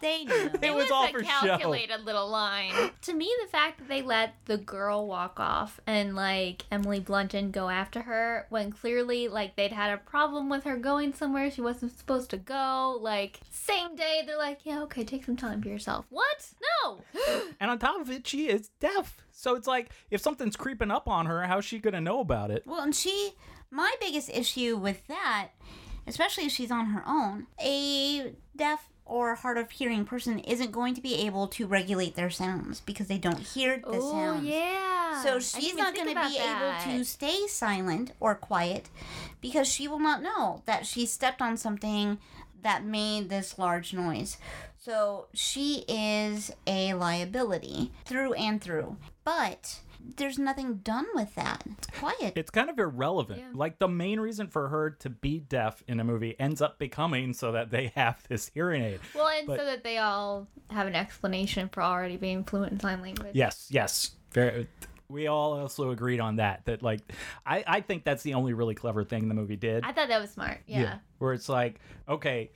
[0.00, 0.50] They knew.
[0.62, 1.28] It was all for a show.
[1.28, 2.72] calculated little line.
[3.02, 7.50] To me, the fact that they let the girl walk off and like Emily Bluntton
[7.50, 11.60] go after her when clearly like they'd had a problem with her going somewhere she
[11.60, 12.98] wasn't supposed to go.
[13.00, 16.06] Like same day, they're like, yeah, okay, take some time for yourself.
[16.10, 16.50] What?
[16.84, 17.00] No.
[17.60, 19.24] and on top of it, she is deaf.
[19.32, 22.50] So it's like, if something's creeping up on her, how's she going to know about
[22.50, 22.64] it?
[22.66, 23.32] Well, and she,
[23.70, 25.48] my biggest issue with that,
[26.06, 30.94] especially if she's on her own, a deaf or hard of hearing person isn't going
[30.94, 34.44] to be able to regulate their sounds because they don't hear the oh sounds.
[34.44, 35.22] yeah.
[35.22, 36.84] So she's not going to be that.
[36.86, 38.90] able to stay silent or quiet
[39.40, 42.18] because she will not know that she stepped on something
[42.66, 44.38] that made this large noise.
[44.76, 48.96] So she is a liability through and through.
[49.22, 49.78] But
[50.16, 51.62] there's nothing done with that.
[51.78, 52.32] It's quiet.
[52.36, 53.38] It's kind of irrelevant.
[53.38, 53.50] Yeah.
[53.54, 57.34] Like the main reason for her to be deaf in a movie ends up becoming
[57.34, 59.00] so that they have this hearing aid.
[59.14, 62.80] Well, and But- so that they all have an explanation for already being fluent in
[62.80, 63.30] sign language.
[63.32, 64.10] Yes, yes.
[64.32, 64.66] Very
[65.08, 66.64] we all also agreed on that.
[66.64, 67.00] That like
[67.44, 69.84] I, I think that's the only really clever thing the movie did.
[69.84, 70.60] I thought that was smart.
[70.66, 70.98] Yeah.
[71.18, 72.50] Where it's like, okay,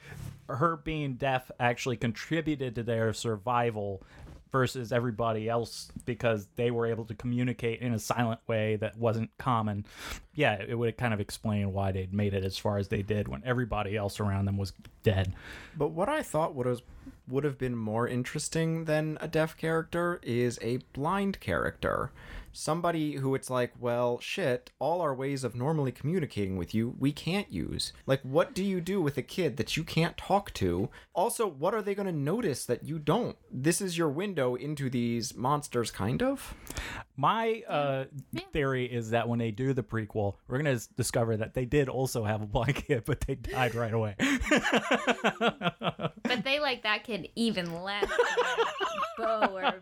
[0.48, 4.02] her being deaf actually contributed to their survival
[4.52, 9.30] versus everybody else because they were able to communicate in a silent way that wasn't
[9.38, 9.86] common.
[10.34, 13.28] Yeah, it would kind of explain why they'd made it as far as they did
[13.28, 15.34] when everybody else around them was dead.
[15.76, 16.82] But what I thought would have
[17.28, 22.10] would have been more interesting than a deaf character is a blind character.
[22.52, 27.12] Somebody who it's like, well, shit, all our ways of normally communicating with you, we
[27.12, 27.92] can't use.
[28.06, 30.88] Like, what do you do with a kid that you can't talk to?
[31.14, 33.36] Also, what are they going to notice that you don't?
[33.52, 36.54] This is your window into these monsters, kind of?
[37.20, 38.04] My uh,
[38.54, 41.90] theory is that when they do the prequel, we're gonna s- discover that they did
[41.90, 44.14] also have a blind kid, but they died right away.
[46.22, 48.08] But they like that kid even less.
[48.08, 48.18] than
[49.18, 49.74] Beau or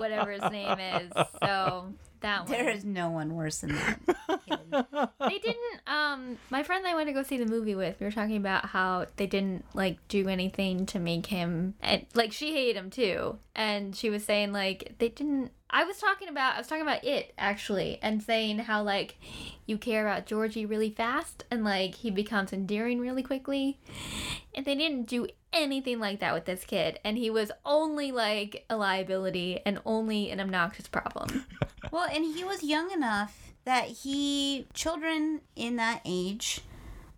[0.00, 1.12] whatever his name is.
[1.42, 2.52] So that one.
[2.52, 5.10] There is no one worse than that.
[5.20, 8.12] they didn't um my friend I went to go see the movie with, we were
[8.12, 12.76] talking about how they didn't like do anything to make him and like she hated
[12.76, 13.38] him too.
[13.54, 17.04] And she was saying like they didn't I was talking about I was talking about
[17.04, 19.16] it actually and saying how like
[19.66, 23.78] you care about Georgie really fast and like he becomes endearing really quickly.
[24.54, 28.64] And they didn't do anything like that with this kid and he was only like
[28.70, 31.44] a liability and only an obnoxious problem.
[31.90, 36.60] Well, and he was young enough that he, children in that age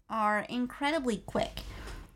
[0.09, 1.61] are incredibly quick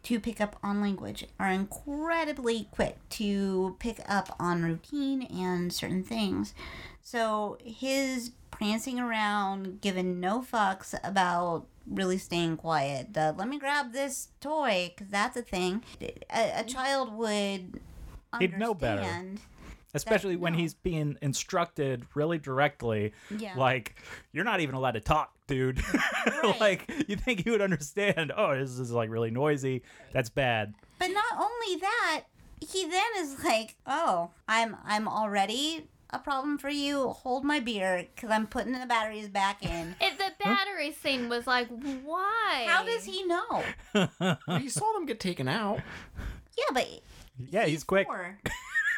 [0.05, 6.03] to pick up on language, are incredibly quick to pick up on routine and certain
[6.03, 6.55] things.
[7.03, 13.13] So his prancing around, giving no fucks about really staying quiet.
[13.13, 15.85] The, let me grab this toy because that's a thing.
[16.35, 17.81] A, a child would.
[18.39, 19.07] He'd know better.
[19.95, 20.59] Especially when no.
[20.59, 23.55] he's being instructed really directly, Yeah.
[23.57, 23.97] like
[24.33, 25.83] you're not even allowed to talk, dude.
[26.61, 28.33] like you think he would understand?
[28.37, 29.83] Oh, this is like really noisy.
[30.13, 30.75] That's bad.
[30.99, 32.25] But not only that,
[32.61, 37.09] he then is like, "Oh, I'm I'm already a problem for you.
[37.09, 41.47] Hold my beer because I'm putting the batteries back in." It, the battery thing was
[41.47, 41.69] like,
[42.05, 42.65] why?
[42.69, 43.65] How does he know?
[44.61, 45.81] you saw them get taken out.
[46.57, 46.89] Yeah, but
[47.51, 48.07] Yeah, he's, quick.
[48.07, 48.39] Four.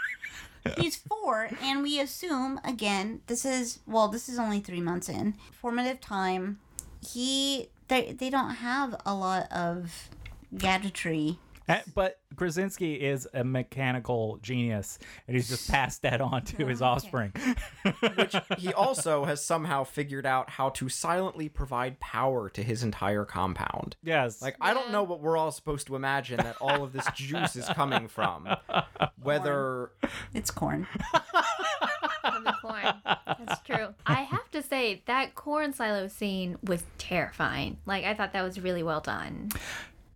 [0.78, 5.34] he's four, and we assume again this is well, this is only three months in
[5.52, 6.58] formative time.
[7.00, 10.10] He they they don't have a lot of
[10.56, 11.38] gadgetry.
[11.74, 16.80] Uh, But Krasinski is a mechanical genius, and he's just passed that on to his
[16.80, 17.32] offspring.
[18.16, 23.24] Which he also has somehow figured out how to silently provide power to his entire
[23.26, 23.96] compound.
[24.02, 24.40] yes.
[24.40, 27.54] Like I don't know what we're all supposed to imagine that all of this juice
[27.56, 28.48] is coming from.
[29.22, 29.90] Whether
[30.32, 30.86] It's corn.
[32.22, 32.94] From the corn.
[33.04, 33.88] That's true.
[34.06, 37.78] I have to say that corn silo scene was terrifying.
[37.84, 39.50] Like I thought that was really well done.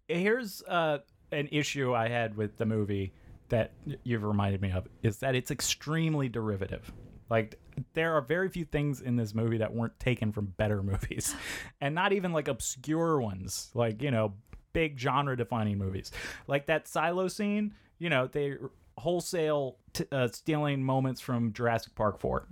[0.08, 0.98] here's uh,
[1.32, 3.12] an issue I had with the movie
[3.48, 3.72] that
[4.04, 6.92] you've reminded me of is that it's extremely derivative.
[7.28, 7.58] Like
[7.94, 11.34] there are very few things in this movie that weren't taken from better movies,
[11.80, 14.34] and not even like obscure ones, like you know,
[14.72, 16.12] big genre defining movies,
[16.46, 17.74] like that silo scene.
[17.98, 18.56] You know, they
[18.98, 22.46] wholesale t- uh, stealing moments from Jurassic Park 4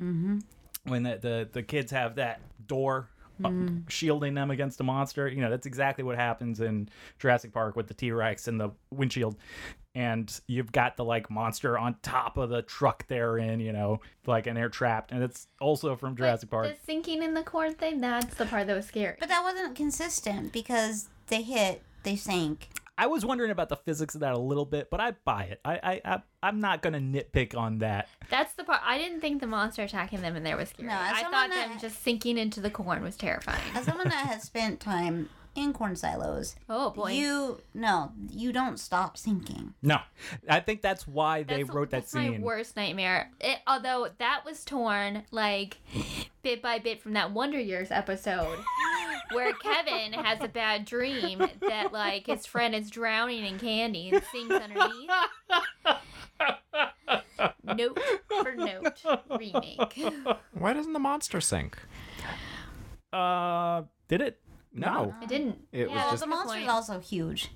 [0.84, 3.10] when the, the the kids have that door
[3.44, 3.50] uh,
[3.88, 5.28] shielding them against a monster.
[5.28, 8.70] You know, that's exactly what happens in Jurassic Park with the T Rex and the
[8.90, 9.36] windshield.
[9.94, 14.00] And you've got the like monster on top of the truck they're in, you know,
[14.26, 15.10] like and they're trapped.
[15.10, 16.78] And it's also from Jurassic But Park.
[16.78, 19.16] The sinking in the corn thing, that's the part that was scary.
[19.18, 22.68] But that wasn't consistent because they hit, they sank.
[23.00, 25.60] I was wondering about the physics of that a little bit, but I buy it.
[25.64, 28.08] I, I, I I'm not gonna nitpick on that.
[28.28, 30.88] That's the part I didn't think the monster attacking them in there was scary.
[30.88, 33.62] No, I thought that- them just sinking into the corn was terrifying.
[33.74, 37.12] As someone that has spent time in corn silos, Oh boy.
[37.12, 39.74] you no, you don't stop sinking.
[39.82, 39.98] No,
[40.48, 42.32] I think that's why they That's- wrote that that's scene.
[42.32, 43.30] my worst nightmare.
[43.40, 45.78] It, although that was torn like
[46.42, 48.58] bit by bit from that Wonder Years episode,
[49.32, 54.22] where Kevin has a bad dream that like his friend is drowning in candy and
[54.32, 55.10] sinks underneath.
[57.64, 59.02] note for note
[59.38, 60.02] remake.
[60.52, 61.78] why doesn't the monster sink?
[63.12, 64.40] Uh, did it?
[64.72, 65.14] No.
[65.22, 65.58] It didn't.
[65.72, 66.68] It was yeah, just- The a good monster's point.
[66.70, 67.48] also huge.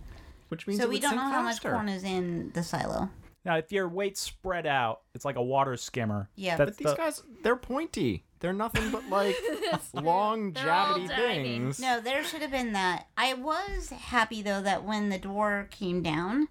[0.49, 1.73] which means So it we would don't sink know how much faster.
[1.73, 3.11] corn is in the silo.
[3.45, 6.29] Now, if your weight's spread out, it's like a water skimmer.
[6.37, 6.57] Yeah.
[6.57, 8.25] That's But these the- guys, they're pointy.
[8.41, 9.37] They're nothing but like
[9.95, 11.81] long, They're jabbity things.
[11.81, 13.07] No, there should have been that.
[13.17, 16.49] I was happy though that when the door came down,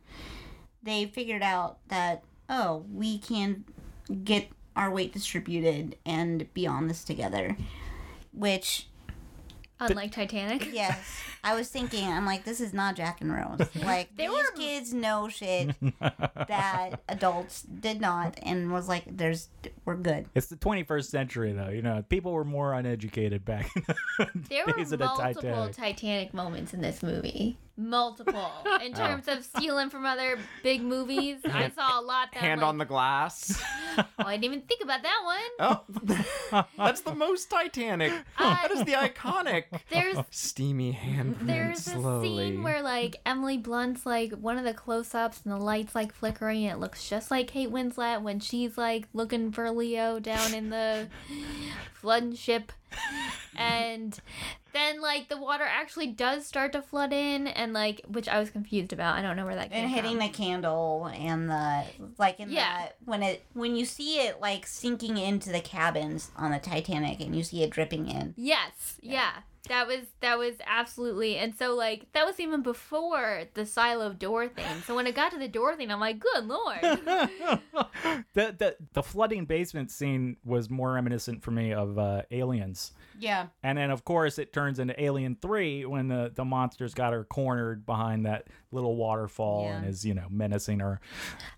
[0.82, 3.63] they figured out that oh, we can
[4.23, 7.56] get our weight distributed and be on this together.
[8.32, 8.88] Which
[9.79, 10.69] Unlike Titanic.
[10.73, 12.07] yes, I was thinking.
[12.07, 13.67] I'm like, this is not Jack and Rose.
[13.83, 19.49] Like They these were- kids know shit that adults did not, and was like, there's
[19.86, 20.27] we're good.
[20.36, 21.69] It's the 21st century, though.
[21.69, 23.83] You know, people were more uneducated back in
[24.19, 25.75] the There were days of the multiple Titanic.
[25.75, 26.33] Titanic.
[26.33, 27.57] moments in this movie.
[27.75, 28.51] Multiple.
[28.65, 28.79] Oh.
[28.83, 32.67] In terms of stealing from other big movies, I saw a lot that Hand like,
[32.67, 33.62] on the glass.
[33.95, 35.83] Oh, I didn't even think about that one.
[36.51, 38.12] Oh, that's the most Titanic.
[38.39, 39.65] that is the iconic.
[39.91, 42.27] There's Steamy hand there's a slowly.
[42.27, 46.65] scene where like Emily Blunt's like one of the close-ups and the lights like flickering
[46.65, 50.71] and it looks just like Kate Winslet when she's like looking for Leo down in
[50.71, 51.07] the
[51.93, 52.71] flood ship
[53.55, 54.19] and
[54.73, 58.49] then like the water actually does start to flood in and like which I was
[58.49, 59.15] confused about.
[59.15, 60.27] I don't know where that came and hitting from.
[60.27, 61.83] the candle and the
[62.17, 62.77] like in Yeah.
[62.79, 67.19] that when it when you see it like sinking into the cabins on the Titanic
[67.21, 68.33] and you see it dripping in.
[68.38, 69.31] Yes, yeah.
[69.69, 74.49] That was that was absolutely and so like that was even before the silo door
[74.49, 74.81] thing.
[74.86, 76.79] So when it got to the door thing, I'm like, good lord.
[78.33, 82.91] the, the the flooding basement scene was more reminiscent for me of uh, Aliens.
[83.19, 83.47] Yeah.
[83.63, 87.23] And then, of course, it turns into Alien 3 when the, the monster's got her
[87.23, 89.78] cornered behind that little waterfall Yeah.
[89.78, 90.99] and is, you know, menacing her.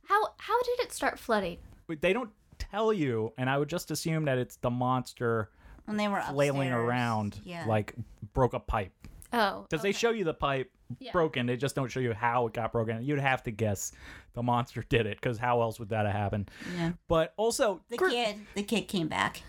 [0.03, 1.57] how how did it start flooding?
[2.01, 5.49] They don't tell you, and I would just assume that it's the monster
[5.85, 6.87] When they were flailing upstairs.
[6.87, 7.65] around, Yeah.
[7.67, 7.93] like
[8.33, 8.91] broke a pipe.
[9.33, 9.65] Oh.
[9.69, 11.11] Because they show you the pipe Yeah.
[11.11, 13.03] broken, they just don't show you how it got broken.
[13.03, 13.91] You'd have to guess
[14.33, 16.49] the monster did it, because how else would that have happened?
[16.77, 16.91] Yeah.
[17.07, 19.41] But also, The Chris- kid the kid came back.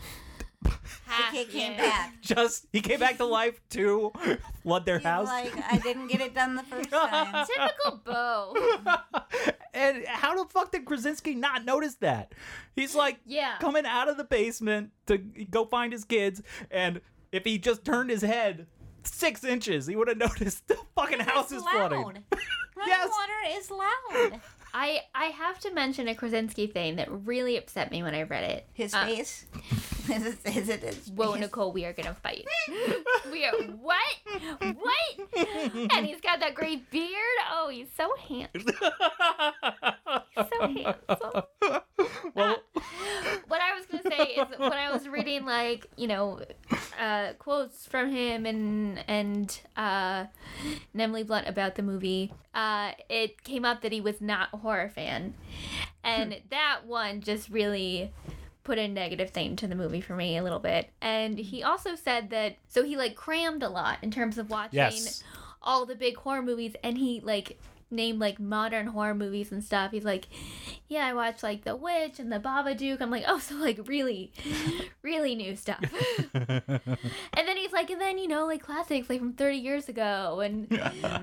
[1.07, 1.79] Ha, The kid came yeah.
[1.79, 2.15] back.
[2.21, 4.13] just he came back to life to
[4.63, 5.27] flood their He's house.
[5.29, 7.47] like, I didn't get it done the first time.
[7.47, 8.55] Typical Beau.
[9.75, 12.33] and how the fuck did Krasinski not notice that?
[12.75, 13.57] He's like Yeah.
[13.61, 17.01] coming out of the basement to go find his kids, and
[17.33, 18.67] if he just turned his head
[19.05, 22.03] six inches, he would have noticed the fucking house is It's flooding.
[22.03, 22.23] loud.
[22.77, 23.09] Running Yes.
[23.11, 24.41] water is loud.
[24.75, 28.45] I I have to mention a Krasinski thing that really upset me when I read
[28.45, 28.69] it.
[28.75, 29.47] His Uh, face.
[30.11, 31.35] is, it, is it his Whoa?
[31.35, 32.45] Nichole, we are gonna fight.
[33.33, 34.03] we are what?
[34.61, 35.29] What?
[35.93, 37.11] And he's got that great beard.
[37.53, 38.63] Oh, he's so handsome.
[40.35, 41.43] He's So handsome.
[42.35, 42.57] well,
[43.49, 46.41] what I was gonna say is when I was reading like you know
[47.01, 50.27] uh, quotes from him and and uh,
[50.95, 55.35] Blunt about the movie, uh, it came up that he was not a horror fan,
[56.05, 58.13] and that one just really
[58.67, 60.91] put a negative thing to the movie for me a little bit.
[61.01, 61.45] And mm-hmm.
[61.45, 65.23] he also said that so he like crammed a lot in terms of watching yes.
[65.63, 69.93] all the big horror movies and he like named like modern horror movies and stuff.
[69.93, 70.27] He's like,
[70.89, 73.01] Yeah, I watched like The Witch and The Babadook.
[73.01, 74.33] I'm like, oh so like really
[75.03, 75.85] really new stuff.
[76.35, 76.81] and
[77.37, 80.69] then he's like, and then you know, like classics like from thirty years ago and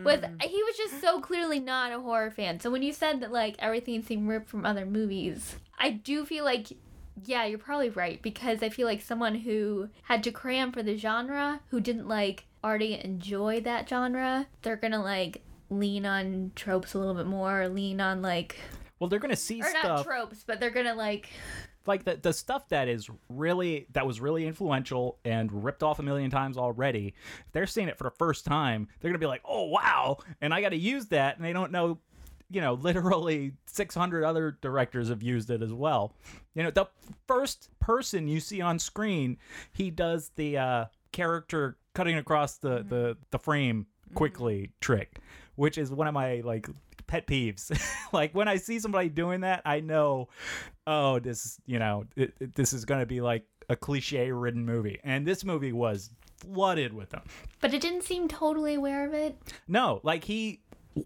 [0.05, 2.61] with he was just so clearly not a horror fan.
[2.61, 6.45] So when you said that like everything seemed ripped from other movies, I do feel
[6.45, 6.67] like
[7.23, 10.97] yeah, you're probably right because I feel like someone who had to cram for the
[10.97, 16.99] genre, who didn't like already enjoy that genre, they're gonna like lean on tropes a
[16.99, 18.57] little bit more, lean on like
[18.99, 21.29] Well, they're gonna see or not tropes, but they're gonna like
[21.85, 26.03] like the the stuff that is really that was really influential and ripped off a
[26.03, 27.13] million times already.
[27.45, 30.53] If they're seeing it for the first time, they're gonna be like, "Oh wow!" And
[30.53, 31.99] I got to use that, and they don't know.
[32.53, 36.13] You know, literally 600 other directors have used it as well.
[36.55, 36.85] You know, the
[37.27, 39.37] first person you see on screen,
[39.73, 45.19] he does the uh, character cutting across the, the, the frame quickly trick,
[45.55, 46.67] which is one of my like
[47.07, 47.71] pet peeves.
[48.13, 50.29] like when I see somebody doing that, I know,
[50.85, 54.99] oh, this you know, it, it- this is going to be like a cliche-ridden movie,
[55.03, 57.21] and this movie was flooded with them.
[57.61, 59.37] but it didn't seem totally aware of it.
[59.69, 60.59] No, like he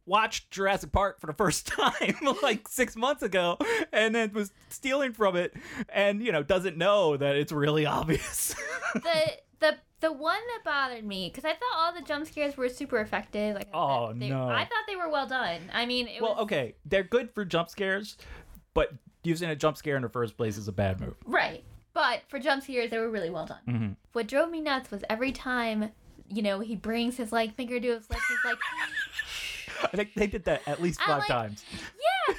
[0.05, 3.57] watched Jurassic Park for the first time like six months ago,
[3.91, 5.53] and then was stealing from it,
[5.89, 8.55] and you know doesn't know that it's really obvious.
[8.93, 12.69] the the the one that bothered me because I thought all the jump scares were
[12.69, 13.55] super effective.
[13.55, 14.47] Like, I Oh, thought they, no.
[14.47, 15.61] I thought they were well done.
[15.73, 18.17] I mean, it well, was okay, they're good for jump scares,
[18.73, 21.15] but using a jump scare in the first place is a bad move.
[21.25, 21.63] right,
[21.93, 23.57] but for jump scares, they were really well done.
[23.67, 23.95] Mhm.
[24.13, 25.91] What drove me nuts was every time,
[26.29, 28.57] you know, he brings his like finger to his lips, he's like,
[29.93, 31.63] I think they did that at least five like, times.
[31.71, 32.35] Yeah,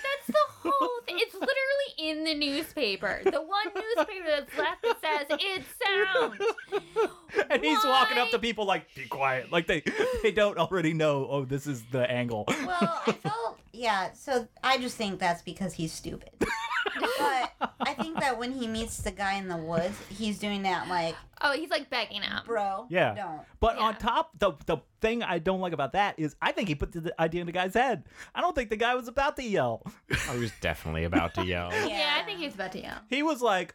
[0.68, 1.16] that's whole thing.
[1.18, 3.20] It's literally in the newspaper.
[3.24, 7.10] The one newspaper that's left that says it's sounds.
[7.50, 9.82] And he's walking up to people like, "Be quiet!" Like they
[10.22, 11.26] they don't already know.
[11.30, 12.44] Oh, this is the angle.
[12.48, 14.12] Well, I felt yeah.
[14.12, 16.30] So I just think that's because he's stupid.
[16.40, 20.88] but I think that when he meets the guy in the woods, he's doing that
[20.88, 22.40] like, Oh, he's like begging him.
[22.46, 23.14] bro, Yeah.
[23.14, 23.40] don't.
[23.60, 26.74] But on top, the the thing I don't like about that is I think he
[26.74, 28.04] put the idea in the guy's head.
[28.34, 29.82] I don't think the guy was about to yell.
[30.28, 31.70] I was definitely about to yell.
[31.88, 32.98] Yeah, I think he's about to yell.
[33.08, 33.74] He was like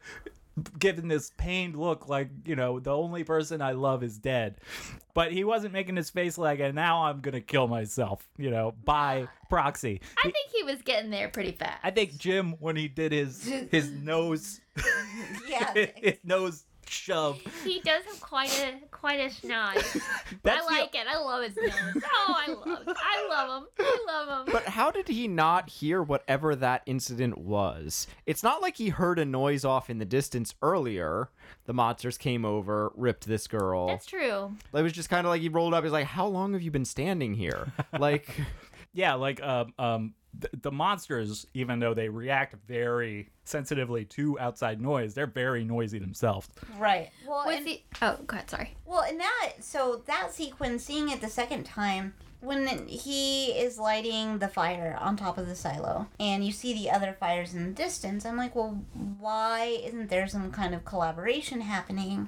[0.78, 4.58] giving this pained look like, you know, the only person I love is dead.
[5.16, 8.52] But he wasn't making his face like, and now I'm going to kill myself, you
[8.52, 10.02] know, by proxy.
[10.20, 11.80] I think he was getting there pretty fast.
[11.84, 14.60] I think Jim, when he did his his nose,
[15.48, 15.74] Yeah.
[15.96, 19.76] his nose shove, he does have quite a quite a schnoz.
[19.78, 21.08] I That's the- like it.
[21.08, 22.04] I love his nose.
[22.28, 22.66] Oh, I love.
[22.88, 23.68] I love him.
[23.80, 24.03] I love him.
[24.03, 24.03] But
[24.74, 28.08] how did he not hear whatever that incident was?
[28.26, 31.30] It's not like he heard a noise off in the distance earlier.
[31.66, 33.86] The monsters came over, ripped this girl.
[33.86, 34.56] That's true.
[34.74, 35.84] It was just kind of like he rolled up.
[35.84, 38.28] He's like, "How long have you been standing here?" Like,
[38.94, 44.82] yeah, like um um the, the monsters, even though they react very sensitively to outside
[44.82, 46.50] noise, they're very noisy themselves.
[46.80, 47.12] Right.
[47.28, 47.86] Well, Was and, he?
[48.02, 48.50] Oh, go ahead.
[48.50, 48.76] Sorry.
[48.86, 54.40] well, and that so that sequence, seeing it the second time, when he is lighting
[54.40, 57.72] the fire on top of the silo, and you see the other fires in the
[57.72, 58.84] distance, I'm like, well,
[59.20, 62.28] why isn't there some kind of collaboration happening?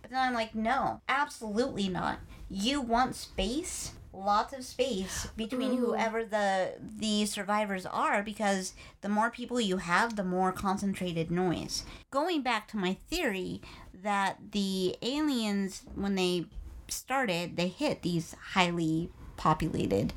[0.00, 2.18] But then I'm like, no, absolutely not.
[2.50, 5.86] You want space, lots of space between Ooh.
[5.86, 11.84] whoever the the survivors are, because the more people you have, the more concentrated noise.
[12.10, 13.62] Going back to my theory
[14.02, 16.46] that the aliens, when they
[16.88, 19.08] started, they hit these highly
[19.46, 20.12] populated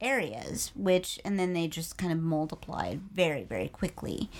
[0.00, 4.30] areas, which and then they just kind of multiplied very very quickly.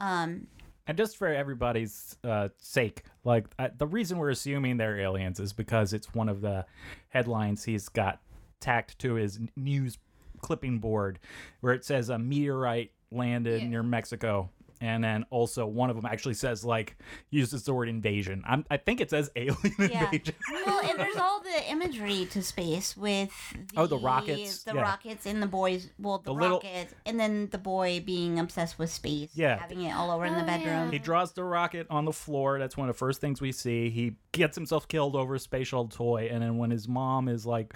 [0.00, 0.48] Um,
[0.88, 5.52] And just for everybody's uh, sake, like uh, the reason we're assuming they're aliens is
[5.52, 6.66] because it's one of the
[7.10, 8.20] headlines he's got
[8.60, 9.98] tacked to his news
[10.40, 11.18] clipping board,
[11.60, 13.68] where it says a meteorite landed Yeah.
[13.68, 14.50] near Mexico.
[14.80, 16.96] And then also one of them actually says like
[17.30, 18.42] uses the word invasion.
[18.46, 20.04] I'm, I think it says alien Yeah.
[20.04, 20.34] invasion.
[20.66, 24.82] well, and there's all the imagery to space with the, Oh, the rockets, the yeah.
[24.82, 25.88] rockets, and the boys.
[25.98, 29.30] Well, the, The little- rockets, and then the boy being obsessed with space.
[29.34, 29.58] Yeah.
[29.58, 30.92] having it all over in the Oh, bedroom.
[30.92, 32.58] He draws the rocket on the floor.
[32.58, 33.90] That's one of the first things we see.
[33.90, 36.28] He gets himself killed over a space shuttle toy.
[36.30, 37.74] And then when his mom is like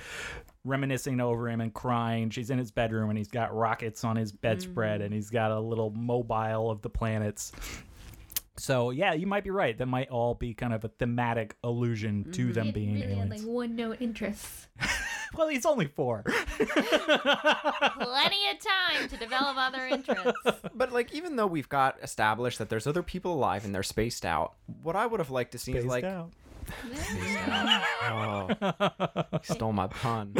[0.64, 4.32] reminiscing over him and crying, she's in his bedroom and he's got rockets on his
[4.32, 5.06] bedspread mm.
[5.06, 7.52] and he's got a little mobile of the planets.
[8.56, 9.76] So yeah, you might be right.
[9.76, 12.52] That might all be kind of a thematic allusion to mm-hmm.
[12.52, 13.44] them It being really had aliens.
[13.44, 14.68] like one note interests.
[15.36, 16.24] Well, he's only four.
[16.58, 20.40] Plenty of time to develop other interests.
[20.74, 24.26] but like, even though we've got established that there's other people alive and they're spaced
[24.26, 26.32] out, what I would have liked to see is like, out.
[28.02, 28.48] Oh,
[29.32, 30.34] he stole my pun.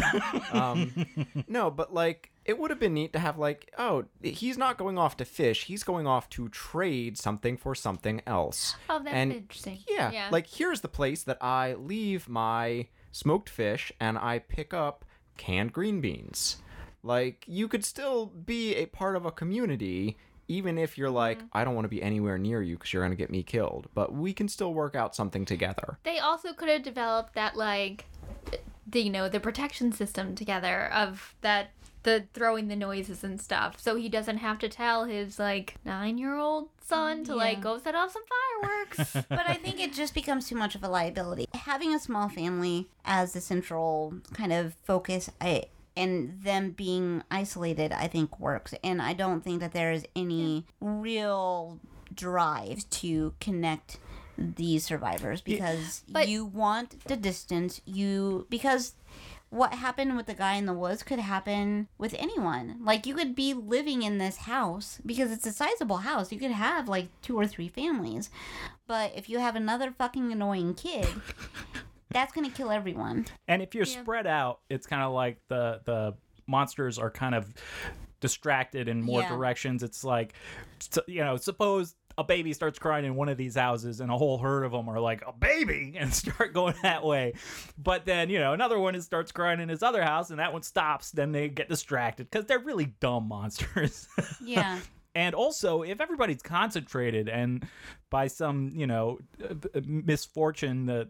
[0.53, 1.07] Um,
[1.49, 4.99] no, but like, it would have been neat to have like, oh, he's not going
[4.99, 5.65] off to fish.
[5.65, 8.77] He's going off to trade something for something else.
[8.89, 9.79] Oh, that's And- interesting.
[9.89, 10.29] Yeah, Yeah.
[10.31, 15.05] like here's the place that I leave my smoked fish and I pick up
[15.37, 16.59] canned green beans.
[17.03, 20.19] Like you could still be a part of a community
[20.51, 21.47] even if you're like Mm-hmm.
[21.53, 23.89] I don't want to be anywhere near you cuz you're going to get me killed,
[23.95, 25.99] but we can still work out something together.
[26.03, 28.07] They also could have developed that like
[28.87, 31.71] the you know the protection system together of that
[32.03, 36.17] the throwing the noises and stuff so he doesn't have to tell his like nine
[36.17, 40.15] year old son to like go set off some fireworks but I think it just
[40.15, 41.47] becomes too much of a liability.
[41.55, 45.65] Having a small family as the central kind of focus, I
[45.97, 48.75] and them being isolated, I think works.
[48.83, 51.79] And I don't think that there is any real
[52.15, 53.99] drive to connect
[54.39, 57.81] these survivors because But- you want the distance.
[57.85, 58.95] You because
[59.51, 62.79] what happened with the guy in the woods could happen with anyone.
[62.83, 66.31] Like you could be living in this house because it's a sizable house.
[66.31, 68.31] You could have like two or three families.
[68.87, 71.09] But if you have another fucking annoying kid,
[72.11, 73.27] that's going to kill everyone.
[73.49, 74.03] And if you're Yeah.
[74.03, 76.15] spread out, it's kind of like the the
[76.47, 77.53] monsters are kind of
[78.21, 79.29] distracted in more Yeah.
[79.29, 79.83] directions.
[79.83, 80.35] It's like,
[81.07, 84.37] you know, suppose a baby starts crying in one of these houses and a whole
[84.37, 87.33] herd of them are like a baby and start going that way
[87.79, 90.61] but then you know another one starts crying in his other house and that one
[90.63, 94.07] stops then they get distracted because they're really dumb monsters
[94.45, 94.81] Yeah.
[95.15, 97.67] and also, if everybody's concentrated and
[98.11, 99.55] by some, you know, uh,
[99.87, 101.09] misfortune, the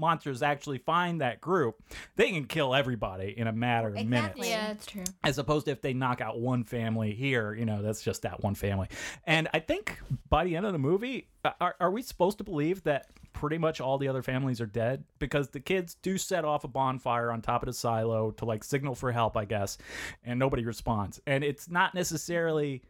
[0.00, 1.82] monsters actually find that group,
[2.16, 4.40] they can kill everybody in a matter of minutes.
[4.48, 5.04] Yeah, it's true.
[5.22, 8.42] As opposed to if they knock out one family here, you know, that's just that
[8.42, 8.88] one family.
[9.24, 12.44] And I think by the end of the movie, uh, are, are we supposed to
[12.44, 15.04] believe that pretty much all the other families are dead?
[15.18, 18.64] Because the kids do set off a bonfire on top of the silo to like
[18.64, 19.78] signal for help, I guess,
[20.24, 21.20] and nobody responds.
[21.26, 22.82] And it's not necessarily,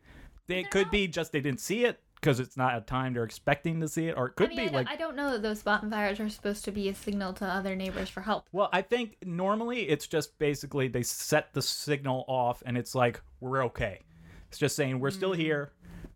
[0.49, 3.81] it could be just they didn't see it because it's not a time they're expecting
[3.81, 5.43] to see it, or it I could mean, be don't, like I don't know that
[5.43, 8.47] those bonfires are supposed to be a signal to other neighbors for help.
[8.53, 13.23] Well, I think normally it's just basically they set the signal off and it's like,
[13.41, 14.01] we're okay.
[14.49, 15.37] It's just saying, we're still mm.
[15.37, 15.73] here,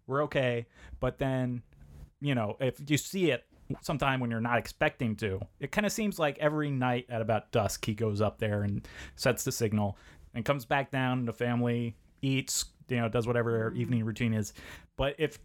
[0.06, 0.66] we're okay.
[1.00, 1.62] But then,
[2.20, 3.44] you know, if you see it
[3.80, 7.50] sometime when you're not expecting to, it kind of seems like every night at about
[7.50, 8.86] dusk, he goes up there and
[9.16, 9.96] sets the signal
[10.34, 11.24] and comes back down.
[11.24, 13.78] The family eats, you know, does whatever their mm.
[13.78, 14.52] evening routine is.
[14.96, 15.38] But if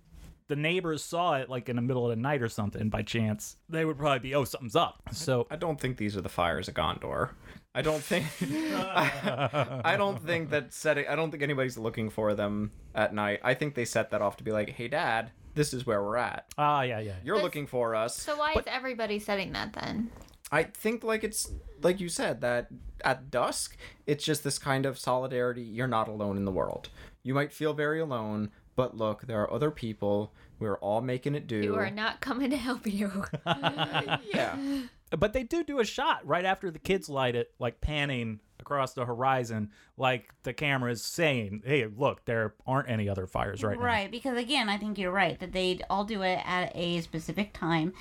[0.50, 3.56] the neighbors saw it like in the middle of the night or something by chance,
[3.70, 5.02] they would probably be, oh, something's up.
[5.14, 7.30] So I don't think these are the fires of Gondor.
[7.74, 8.26] I don't think.
[8.42, 11.06] I, I don't think that setting.
[11.08, 13.40] I don't think anybody's looking for them at night.
[13.44, 16.18] I think they set that off to be like, "Hey, Dad, this is where we're
[16.18, 16.46] at.
[16.58, 17.14] Ah, yeah, yeah.
[17.24, 20.10] You're This- looking for us." So why is everybody setting that then?
[20.52, 21.52] I think like it's
[21.84, 22.70] like you said that
[23.06, 23.78] at dusk,
[24.08, 25.62] it's just this kind of solidarity.
[25.62, 26.90] You're not alone in the world.
[27.22, 30.34] You might feel very alone, but look, there are other people.
[30.60, 31.58] We're all making it do.
[31.58, 33.26] You are not coming to help you.
[33.46, 34.58] yeah.
[35.18, 38.94] But they do do a shot right after the kids light it, like panning across
[38.94, 43.76] the horizon, like the camera is saying, "Hey, look, there aren't any other fires right,
[43.76, 43.84] now.
[43.84, 47.54] Right, because again, I think you're right that they all do it at a specific
[47.54, 47.94] time.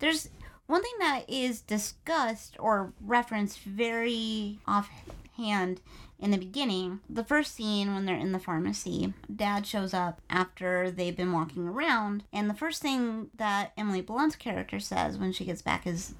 [0.00, 0.28] There's
[0.66, 5.80] one thing that is discussed or referenced very offhand
[6.18, 7.00] in the beginning.
[7.10, 11.68] The first scene when they're in the pharmacy, dad shows up after they've been walking
[11.68, 16.14] around, and the first thing that Emily Blunt's character says when she gets back is,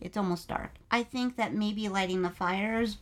[0.00, 0.74] It's almost dark.
[0.90, 2.98] I think that maybe lighting the fires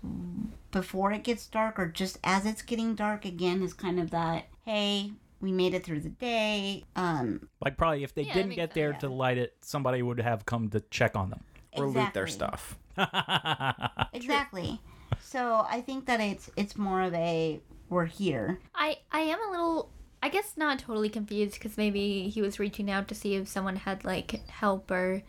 [0.72, 4.44] before it gets dark or just as it's getting dark again is kind of that
[4.66, 5.10] hey
[5.40, 8.90] we made it through the day um Like probably if they Yeah, didn't get there
[8.92, 9.00] sense.
[9.02, 11.40] to light it, somebody would have come to check on them.
[11.72, 12.76] Or loot their stuff.
[14.12, 14.80] exactly
[15.26, 19.50] so i think that it's it's more of a we're here I I am a
[19.50, 19.90] little
[20.22, 23.76] I guess not totally confused because maybe he was reaching out to see if someone
[23.76, 25.22] had like help or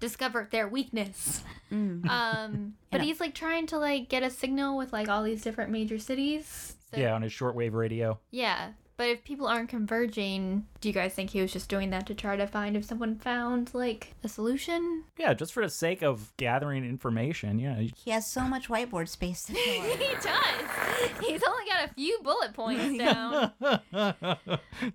[0.00, 1.42] discovered their weakness.
[1.70, 3.04] Um, but Yeah.
[3.04, 6.76] he's like trying to like get a signal with like all these different major cities.
[6.90, 8.18] So, yeah, on his shortwave radio.
[8.30, 8.70] Yeah.
[8.98, 12.14] But if people aren't converging, do you guys think he was just doing that to
[12.16, 15.04] try to find if someone found like a solution?
[15.16, 17.60] Yeah, just for the sake of gathering information.
[17.60, 21.10] Yeah, he has so much whiteboard space to fill he does.
[21.20, 23.52] He's only got a few bullet points down.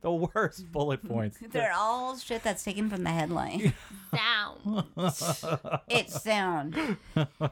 [0.02, 1.38] the worst bullet points.
[1.52, 3.74] they're all shit that's taken from the headline
[4.16, 4.86] Down.
[5.90, 6.98] it's sound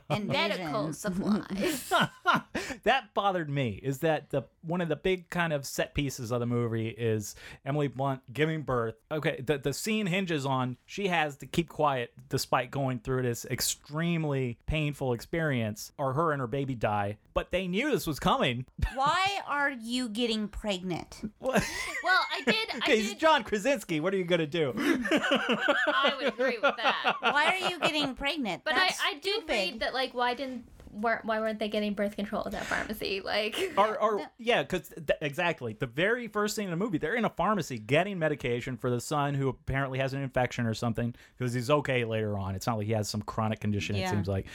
[0.09, 0.97] and Medical visions.
[0.99, 1.93] supplies.
[2.83, 6.39] that bothered me is that the one of the big kind of set pieces of
[6.39, 7.35] the movie is
[7.65, 8.95] Emily Blunt giving birth.
[9.11, 13.45] Okay, the the scene hinges on she has to keep quiet despite going through this
[13.45, 17.17] extremely painful experience, or her and her baby die.
[17.33, 18.65] But they knew this was coming.
[18.95, 21.63] why are you getting pregnant What?
[22.03, 22.69] Well, I did.
[22.73, 23.19] I okay, it's did.
[23.19, 23.99] John Krasinski.
[23.99, 24.73] What are you gonna do?
[24.77, 27.15] I would agree with that.
[27.21, 29.49] why are you getting pregnant But That's I, I did stupid.
[29.51, 33.21] read that like why didn't why, why weren't they getting birth control at that pharmacy?
[33.31, 37.15] Like or, or yeah, because th- exactly the very first scene in the movie, they're
[37.15, 41.15] in a pharmacy getting medication for the son who apparently has an infection or something
[41.37, 42.55] because he's okay later on.
[42.55, 43.95] It's not like he has some chronic condition.
[43.95, 44.47] It seems like,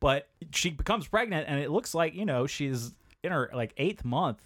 [0.00, 2.92] but she becomes pregnant, and it looks like you know she's
[3.22, 4.42] in her like eighth month.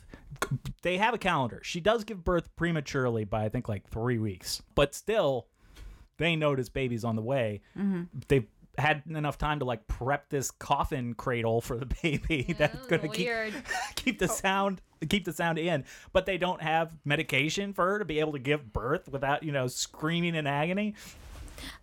[0.83, 1.61] They have a calendar.
[1.62, 5.47] She does give birth prematurely by I think like three weeks, but still,
[6.19, 7.62] they know this baby's on the way.
[7.79, 8.03] Mm-hmm.
[8.29, 8.47] They've
[8.79, 13.29] had enough time to like prep this coffin cradle for the baby that's gonna keep
[13.95, 18.05] keep the sound keep the sound in but they don't have medication for her to
[18.05, 20.95] be able to give birth without you know screaming in agony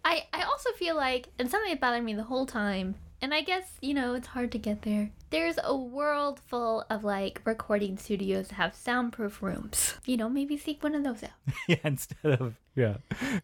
[0.05, 2.95] I I also feel like and something that bothered me the whole time.
[3.23, 5.09] And I guess, you know, it's hard to get there.
[5.29, 9.93] There's a world full of like recording studios that have soundproof rooms.
[10.05, 11.29] You know, maybe seek one of those out.
[11.69, 12.95] yeah instead of yeah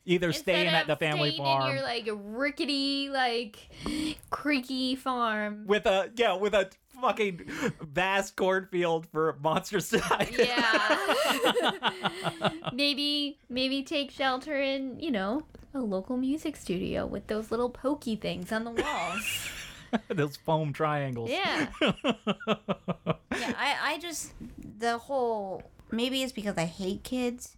[0.05, 3.69] either staying at the family farm in your like rickety, like
[4.29, 5.65] creaky farm.
[5.65, 6.69] with a yeah with a
[6.99, 7.49] fucking
[7.81, 10.27] vast cornfield for monster in.
[10.37, 11.09] Yeah.
[12.73, 18.17] maybe maybe take shelter in, you know, a local music studio with those little pokey
[18.17, 19.49] things on the walls.
[20.09, 21.67] those foam triangles Yeah.
[21.81, 24.33] yeah i i just
[24.77, 27.55] the whole maybe it's because i hate kids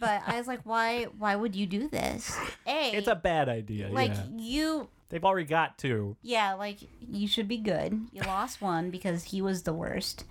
[0.00, 2.36] but i was like why why would you do this
[2.66, 4.24] a it's a bad idea like yeah.
[4.36, 6.16] you They've already got two.
[6.22, 8.08] Yeah, like you should be good.
[8.12, 10.24] You lost one because he was the worst.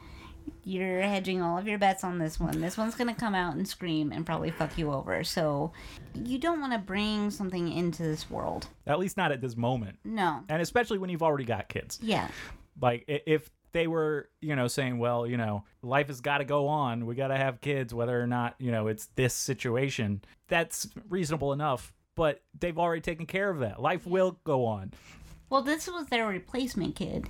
[0.66, 2.62] You're hedging all of your bets on this one.
[2.62, 5.24] This one's gonna come out and scream and probably fuck you over.
[5.24, 5.74] So
[6.14, 8.68] you don't want to bring something into this world.
[8.88, 9.98] At least not at this moment.
[10.06, 10.44] No.
[10.48, 12.00] And especially when you've already got kids.
[12.02, 12.28] Yeah.
[12.82, 16.68] Like if they were, you know, saying, well, you know, life has got to go
[16.68, 17.06] on.
[17.06, 20.22] We got to have kids, whether or not, you know, it's this situation.
[20.48, 21.92] That's reasonable enough.
[22.16, 23.82] But they've already taken care of that.
[23.82, 24.94] Life will go on.
[25.50, 27.28] Well, this was their replacement kid.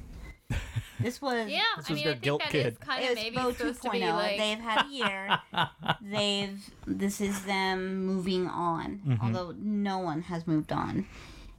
[0.99, 2.79] This was Yeah, This I was mean, their I think guilt that kid.
[2.79, 3.91] kind of maybe Beau supposed to 2.0.
[3.93, 4.37] be like.
[4.37, 5.39] They've had a year.
[6.01, 9.01] They've this is them moving on.
[9.07, 9.25] Mm-hmm.
[9.25, 11.05] Although no one has moved on,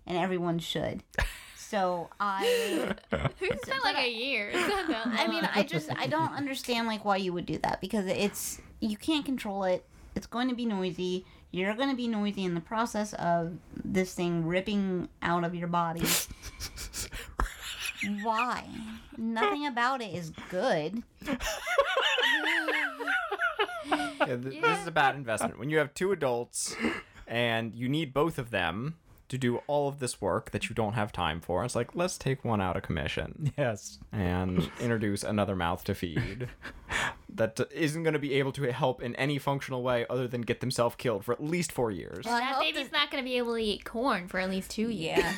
[0.07, 1.03] and everyone should.
[1.57, 2.95] So I,
[3.41, 4.51] It's not like a year.
[4.55, 5.49] It's not that I mean.
[5.55, 9.25] I just I don't understand like why you would do that because it's you can't
[9.25, 9.85] control it.
[10.15, 11.25] It's going to be noisy.
[11.51, 13.53] You're going to be noisy in the process of
[13.85, 16.03] this thing ripping out of your body.
[18.23, 18.65] Why?
[19.17, 21.03] Nothing about it is good.
[23.87, 25.59] Yeah, th- This is a bad investment.
[25.59, 26.75] When you have two adults
[27.27, 28.97] and you need both of them
[29.29, 32.17] to do all of this work that you don't have time for, it's like, let's
[32.17, 33.99] take one out of commission Yes.
[34.13, 36.49] and introduce another mouth to feed
[37.35, 40.61] that isn't going to be able to help in any functional way other than get
[40.61, 42.25] themselves killed for at least four years.
[42.25, 44.41] Well, I that hope baby's this- not going to be able to eat corn for
[44.41, 45.19] at least two years.
[45.19, 45.35] Yeah.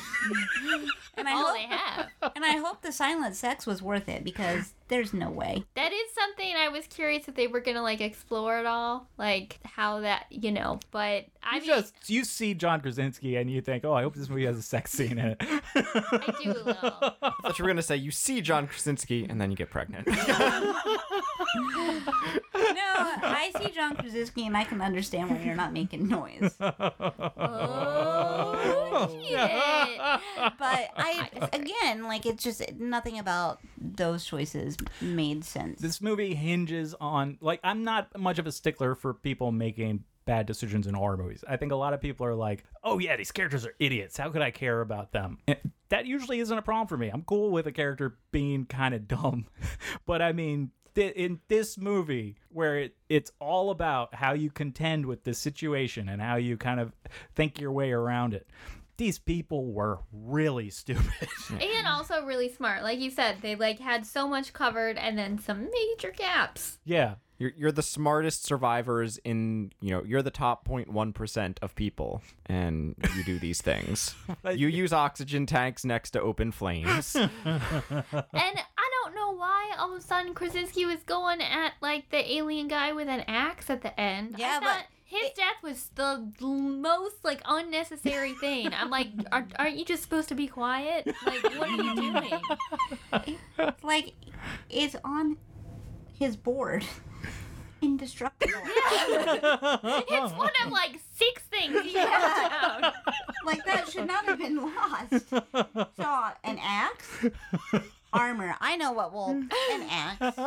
[1.17, 2.07] and I All hope, they have.
[2.35, 5.65] and I hope the silent sex was worth it because there's no way.
[5.75, 9.59] That is something I was curious if they were gonna like explore at all, like
[9.65, 10.79] how that you know.
[10.91, 14.15] But I You mean, just you see John Krasinski and you think, oh, I hope
[14.15, 15.41] this movie has a sex scene in it.
[15.75, 16.75] I do a little.
[16.83, 19.69] I thought you were going to say you see John Krasinski and then you get
[19.69, 20.07] pregnant.
[22.57, 22.73] No,
[23.23, 26.55] I see John Krasinski and I can understand why you're not making noise.
[28.99, 29.39] Oh shit!
[29.39, 31.06] But I,
[31.53, 35.79] again, like it's just nothing about those choices made sense.
[35.81, 40.45] this movie hinges on like I'm not much of a stickler for people making bad
[40.45, 41.43] decisions in horror movies.
[41.47, 44.17] I think a lot of people are like, "Oh yeah, these characters are idiots.
[44.17, 45.57] How could I care about them?" And
[45.89, 47.07] that usually isn't a problem for me.
[47.09, 49.45] I'm cool with a character being kind of dumb.
[50.05, 55.05] but I mean, th- in this movie where it, it's all about how you contend
[55.05, 56.91] with the situation and how you kind of
[57.35, 58.47] think your way around it.
[58.97, 61.29] These people were really stupid.
[61.49, 63.37] and also really smart, like you said.
[63.41, 66.79] They like had so much covered, and then some major gaps.
[66.83, 67.15] yeah.
[67.39, 72.95] You're, you're the smartest survivors in, you know, you're the top 0.1% of people, and
[73.15, 74.15] you do these things.
[74.51, 77.15] you use oxygen tanks next to open flames.
[77.15, 77.29] And
[78.33, 82.67] I don't know why all of a sudden Krasinski was going at like the alien
[82.67, 84.35] guy with an axe at the end.
[84.35, 88.73] I Yeah, but thought his death was the most like unnecessary thing.
[88.73, 91.07] I'm like, are, aren't you just supposed to be quiet?
[91.25, 93.37] Like, what are you doing?
[93.83, 94.13] Like,
[94.69, 95.37] it's on
[96.19, 96.85] his board.
[97.81, 98.53] Indestructible.
[100.09, 102.93] It's one of like six things he has
[103.45, 105.29] like that should not have been lost.
[105.29, 107.25] So an axe,
[108.13, 108.55] armor.
[108.59, 109.49] I know what will an
[109.89, 110.37] axe.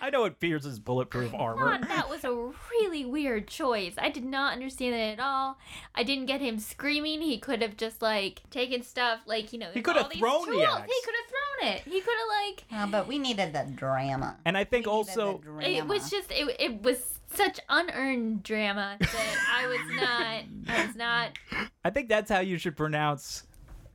[0.00, 1.78] I know what it pierces bulletproof armor.
[1.78, 3.94] God, that was a really weird choice.
[3.98, 5.58] I did not understand it at all.
[5.94, 7.20] I didn't get him screaming.
[7.20, 9.70] He could have just like taken stuff, like you know.
[9.72, 10.90] He could have all these thrown the axe.
[10.90, 11.82] He could have thrown it.
[11.84, 12.64] He could have like.
[12.72, 14.36] Uh, but we needed the drama.
[14.44, 15.40] And I think We also.
[15.60, 20.96] It was just it, it was such unearned drama that I was not I was
[20.96, 21.38] not
[21.84, 23.44] I think that's how you should pronounce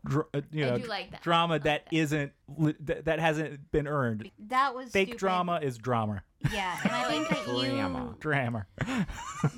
[0.06, 1.22] dr- uh, you I know do like that.
[1.22, 4.32] drama that isn't li- that, that hasn't been earned.
[4.48, 5.20] that was Fake stupid.
[5.20, 6.24] drama is drama.
[6.54, 7.72] Yeah, and I think that you.
[7.76, 8.16] Drama.
[8.20, 8.66] Drama.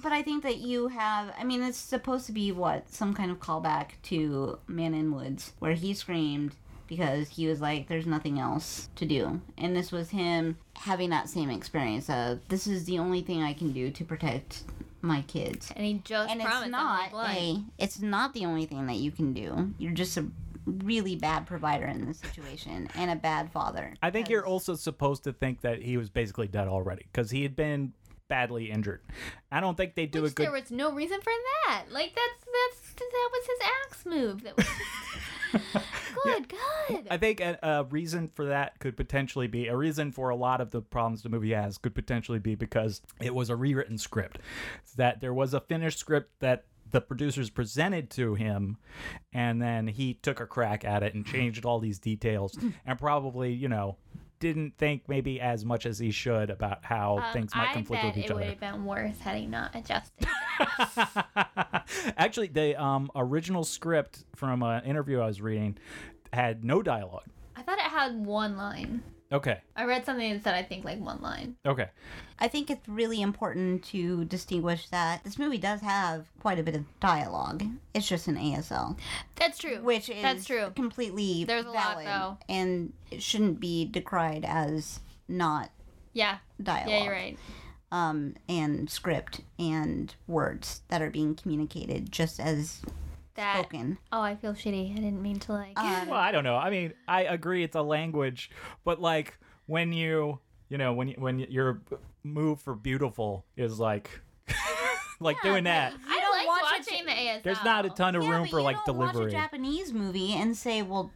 [0.02, 1.34] But I think that you have.
[1.38, 5.54] I mean, it's supposed to be what some kind of callback to Man in Woods,
[5.60, 6.56] where he screamed
[6.88, 11.28] because he was like, "There's nothing else to do," and this was him having that
[11.30, 14.64] same experience of, "This is the only thing I can do to protect
[15.02, 17.64] my kids." and he just And promised it's on not my a.
[17.78, 19.74] It's not the only thing that you can do.
[19.78, 20.28] You're just a
[20.66, 23.94] really bad provider in this situation and a bad father.
[24.02, 27.44] I think you're also supposed to think that he was basically dead already because he
[27.44, 27.94] had been
[28.28, 29.02] badly injured.
[29.52, 30.46] I don't think they do Which a good.
[30.48, 31.34] there was no reason for
[31.68, 31.86] that.
[31.92, 34.44] Like that's that's that was his axe move.
[34.44, 34.66] That was
[36.24, 37.08] good, good.
[37.10, 40.62] I think a, a reason for that could potentially be a reason for a lot
[40.62, 44.40] of the problems the movie has could potentially be because it was a rewritten script.
[44.96, 48.78] That there was a finished script that the producers presented to him,
[49.34, 53.54] and then he took a crack at it and changed all these details, and probably
[53.54, 53.98] you know
[54.40, 58.04] didn't think maybe as much as he should about how Um, things might I conflict
[58.04, 58.42] with each other.
[58.42, 60.28] it would have been worse had he not adjusted.
[62.18, 65.78] Actually, the um, original script from an interview I was reading
[66.34, 67.26] had no dialogue.
[67.56, 69.04] I thought it had one line.
[69.32, 69.60] Okay.
[69.76, 71.58] I read something that said I think like one line.
[71.66, 71.88] Okay.
[72.40, 76.76] I think it's really important to distinguish that this movie does have quite a bit
[76.76, 77.64] of dialogue.
[77.94, 78.98] It's just an ASL,
[79.36, 79.82] That's true.
[79.82, 80.72] which is That's true.
[80.76, 82.38] completely There's a lot, though.
[82.48, 85.72] and it shouldn't be decried as not
[86.14, 86.38] Yeah.
[86.62, 86.90] dialogue.
[86.90, 87.38] Yeah, you're right.
[87.92, 92.82] Um, and script and words that are being communicated just as
[93.38, 93.60] That.
[93.60, 93.98] spoken.
[94.12, 94.92] Oh, I feel shitty.
[94.92, 95.78] I didn't mean to like.
[95.80, 96.56] Um, Well, I don't know.
[96.56, 98.52] I mean, I agree it's a language,
[98.84, 101.82] but like when you, you know, when you, when your
[102.24, 104.10] move for beautiful is like
[105.20, 105.94] like doing that.
[106.08, 107.44] I don't like watch it- watching the ASL.
[107.44, 109.32] There's not a ton of yeah, room for like don't watch a delivery.
[109.32, 111.12] Japanese movie and say, "Well,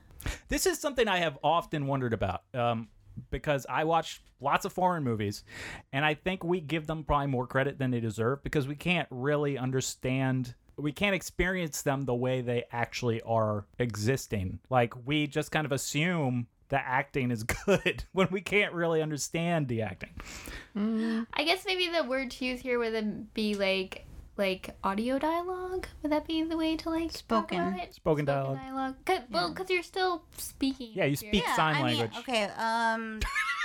[0.48, 2.44] This is something I have often wondered about.
[2.54, 2.88] Um,
[3.30, 5.44] because I watch lots of foreign movies,
[5.92, 9.08] and I think we give them probably more credit than they deserve because we can't
[9.12, 10.56] really understand.
[10.82, 14.60] We can't experience them the way they actually are existing.
[14.70, 19.68] Like we just kind of assume the acting is good when we can't really understand
[19.68, 20.12] the acting.
[20.76, 24.06] I guess maybe the word to use here would be like
[24.38, 25.88] like audio dialogue.
[26.02, 27.18] Would that be the way to like talk
[27.52, 27.60] Spoken.
[27.60, 27.94] about it?
[27.94, 28.58] Spoken dialogue.
[28.58, 28.96] dialogue.
[29.06, 30.92] Cause, Well, because you're still speaking.
[30.94, 32.18] Yeah, you You're- speak sign I mean, language.
[32.20, 33.20] okay, um,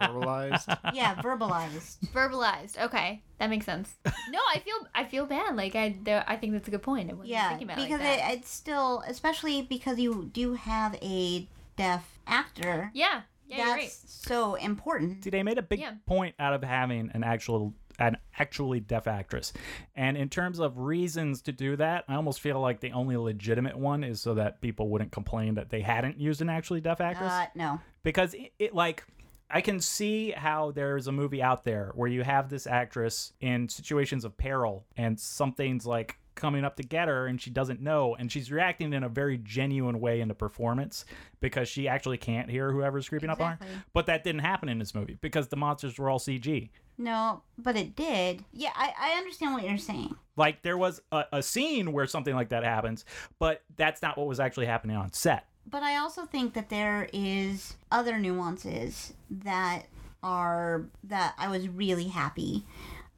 [0.00, 0.78] Verbalized.
[0.94, 2.78] yeah, verbalized." verbalized.
[2.82, 3.94] Okay, that makes sense.
[4.30, 5.56] no, I feel I feel bad.
[5.56, 7.10] Like I, there, I think that's a good point.
[7.10, 8.32] I wasn't Yeah, thinking about because it like that.
[8.32, 12.90] it, it's still, especially because you do have a deaf actor.
[12.94, 13.90] yeah, yeah, you're that's right.
[13.90, 15.24] so important.
[15.24, 15.94] See, they made a big Yeah.
[16.06, 19.52] point out of having an actual an actually deaf actress.
[19.94, 23.76] And in terms of reasons to do that, I almost feel like the only legitimate
[23.76, 27.30] one is so that people wouldn't complain that they hadn't used an actually deaf actress.
[27.30, 27.80] Uh, no.
[28.02, 29.04] because it, it like
[29.52, 33.68] I can see how there's a movie out there where you have this actress in
[33.68, 38.16] situations of peril and something's like coming up to get her and she doesn't know
[38.18, 41.04] and she's reacting in a very genuine way in the performance
[41.40, 43.58] because she actually can't hear whoever's creeping up on her.
[43.92, 46.70] But that didn't happen in this movie because the monsters were all CG.
[46.96, 48.44] No, but it did.
[48.52, 50.14] Yeah, I, I understand what you're saying.
[50.36, 53.04] Like there was a, a scene where something like that happens,
[53.38, 55.46] but that's not what was actually happening on set.
[55.68, 59.86] But I also think that there is other nuances that
[60.22, 62.64] are that I was really happy.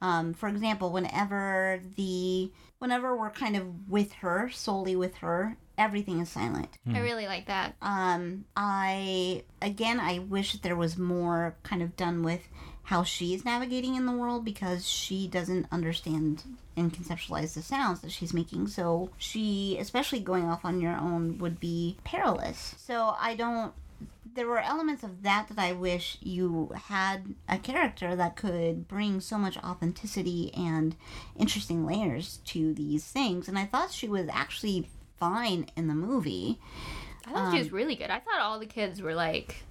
[0.01, 6.19] Um, for example, whenever the whenever we're kind of with her, solely with her, everything
[6.19, 6.77] is silent.
[6.91, 7.75] I really like that.
[7.81, 12.47] Um, I again, I wish there was more kind of done with
[12.85, 16.43] how she's navigating in the world because she doesn't understand
[16.77, 18.67] and conceptualize the sounds that she's making.
[18.67, 22.75] So she, especially going off on your own, would be perilous.
[22.77, 23.73] So I don't.
[24.35, 29.19] There were elements of that that I wish you had a character that could bring
[29.19, 30.95] so much authenticity and
[31.37, 33.47] interesting layers to these things.
[33.47, 36.59] And I thought she was actually fine in the movie.
[37.25, 38.11] I thought she was um, really good.
[38.11, 39.63] I thought all the kids were like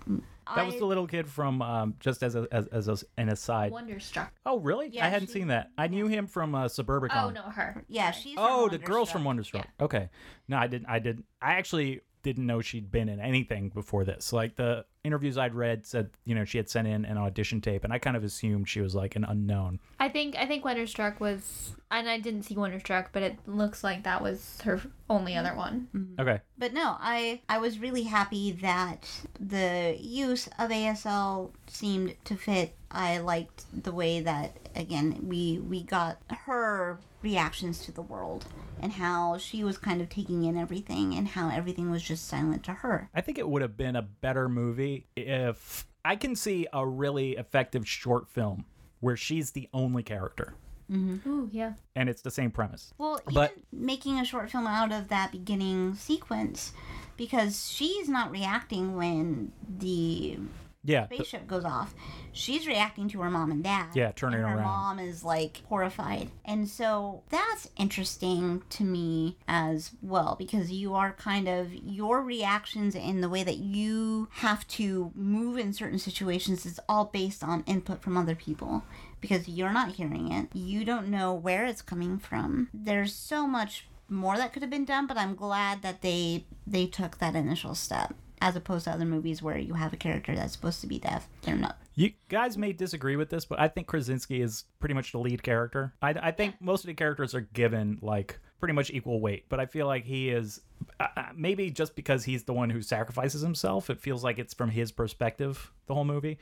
[0.55, 3.73] That was the little kid from um, just as a, as, as a, an aside.
[3.73, 4.33] wonderstruck.
[4.45, 4.89] Oh, really?
[4.89, 5.71] Yeah, I hadn't she- seen that.
[5.79, 7.23] I knew him from uh, Suburbicon.
[7.25, 7.85] Oh no, her.
[7.89, 8.35] Yeah, she's.
[8.37, 9.67] Oh, from the girls from Wonderstruck.
[9.79, 10.03] Wonderstruck.
[10.03, 10.11] Okay.
[10.49, 10.89] No, I didn't.
[10.89, 11.25] I didn't.
[11.41, 14.33] I actually didn't know she'd been in anything before this.
[14.33, 17.85] Like the interviews I'd read said, you know, she had sent in an audition tape,
[17.85, 19.79] and I kind of assumed she was like an unknown.
[20.01, 24.03] I think I think Wonderstruck was, and I didn't see Wonderstruck, but it looks like
[24.05, 25.89] that was her only other one.
[25.95, 26.21] Mm-hmm.
[26.21, 26.41] Okay.
[26.59, 32.75] But no, I I was really happy that the use of ASL seemed to fit.
[32.91, 38.45] I liked the way that again we we got her reactions to the world
[38.81, 42.63] and how she was kind of taking in everything and how everything was just silent
[42.65, 43.09] to her.
[43.15, 47.33] I think it would have been a better movie if I can see a really
[47.33, 48.67] effective short film
[49.01, 50.55] where she's the only character
[50.91, 51.29] mm-hmm.
[51.29, 51.73] Ooh, yeah.
[51.97, 52.93] and it's the same premise.
[52.99, 56.73] Well, even But- making a short film out of that beginning sequence
[57.17, 60.39] because she's not reacting when the
[60.85, 61.07] Yeah.
[61.07, 61.95] spaceship goes off,
[62.33, 63.89] she's reacting to her mom and dad.
[63.95, 64.65] Yeah, turning and her around.
[64.65, 66.31] mom is like horrified.
[66.45, 72.95] And so that's interesting to me as well because you are kind of your reactions
[72.95, 77.65] and the way that you have to move in certain situations is all based on
[77.67, 78.85] input from other people
[79.21, 80.49] because you're not hearing it.
[80.53, 82.69] You don't know where it's coming from.
[82.75, 86.87] There's so much more that could have been done, but I'm glad that they they
[86.87, 88.15] took that initial step
[88.45, 91.27] as opposed to other movies where you have a character that's supposed to be deaf.
[91.43, 91.79] They're not.
[91.95, 95.43] You guys may disagree with this, but I think Krasinski is pretty much the lead
[95.43, 95.95] character.
[96.03, 99.61] I, I think most of the characters are given like pretty much equal weight, but
[99.61, 100.61] I feel like he is
[101.01, 103.89] uh, uh, maybe just because he's the one who sacrifices himself.
[103.89, 106.39] It feels like it's from his perspective the whole movie,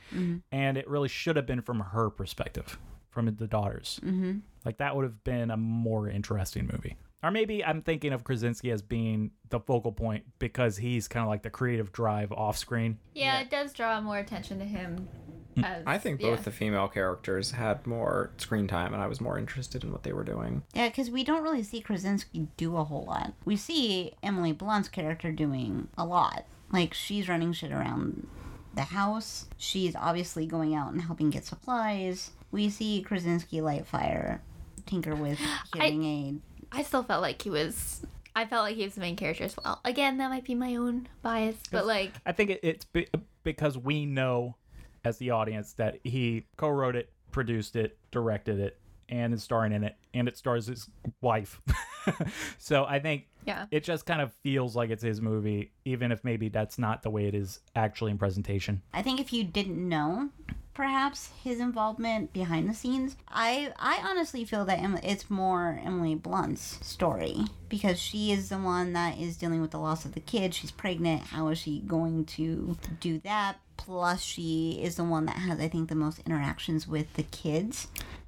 [0.51, 2.77] and it really should have been from her perspective
[3.11, 4.01] from the daughters.
[4.03, 4.39] Mm-hmm.
[4.65, 6.97] Like that would have been a more interesting movie.
[7.23, 11.29] Or maybe I'm thinking of Krasinski as being the focal point because he's kind of
[11.29, 12.99] like the creative drive off screen.
[13.13, 15.07] Yeah, it does draw more attention to him.
[15.55, 15.63] Mm.
[15.63, 16.31] As, I think yeah.
[16.31, 20.03] both the female characters had more screen time, and I was more interested in what
[20.03, 20.63] they were doing.
[20.73, 23.33] Yeah, because we don't really see Krasinski do a whole lot.
[23.45, 26.45] We see Emily Blunt's character doing a lot.
[26.71, 28.27] Like, she's running shit around
[28.73, 29.45] the house.
[29.57, 32.31] She's obviously going out and helping get supplies.
[32.51, 34.41] We see Krasinski light fire,
[34.85, 35.39] tinker with
[35.73, 36.41] hearing aid.
[36.73, 38.05] I still felt like he was.
[38.35, 39.79] I felt like he was the main character as well.
[39.85, 43.07] Again, that might be my own bias, but like, I think it, it's be-
[43.43, 44.55] because we know
[45.05, 49.83] as the audience that he co-wrote it, produced it, directed it, and is starring in
[49.83, 50.89] it, and it stars his
[51.21, 51.61] wife.
[52.57, 56.23] so I think yeah, it just kind of feels like it's his movie, even if
[56.23, 58.81] maybe that's not the way it is actually in presentation.
[58.93, 60.29] I think if you didn't know,
[60.73, 66.79] perhaps his involvement behind the scenes, I I honestly feel that it's more Emily Blunt's
[66.85, 70.53] story because she is the one that is dealing with the loss of the kid.
[70.53, 71.23] She's pregnant.
[71.23, 73.57] How is she going to do that?
[73.77, 77.87] Plus, she is the one that has, I think, the most interactions with the kids.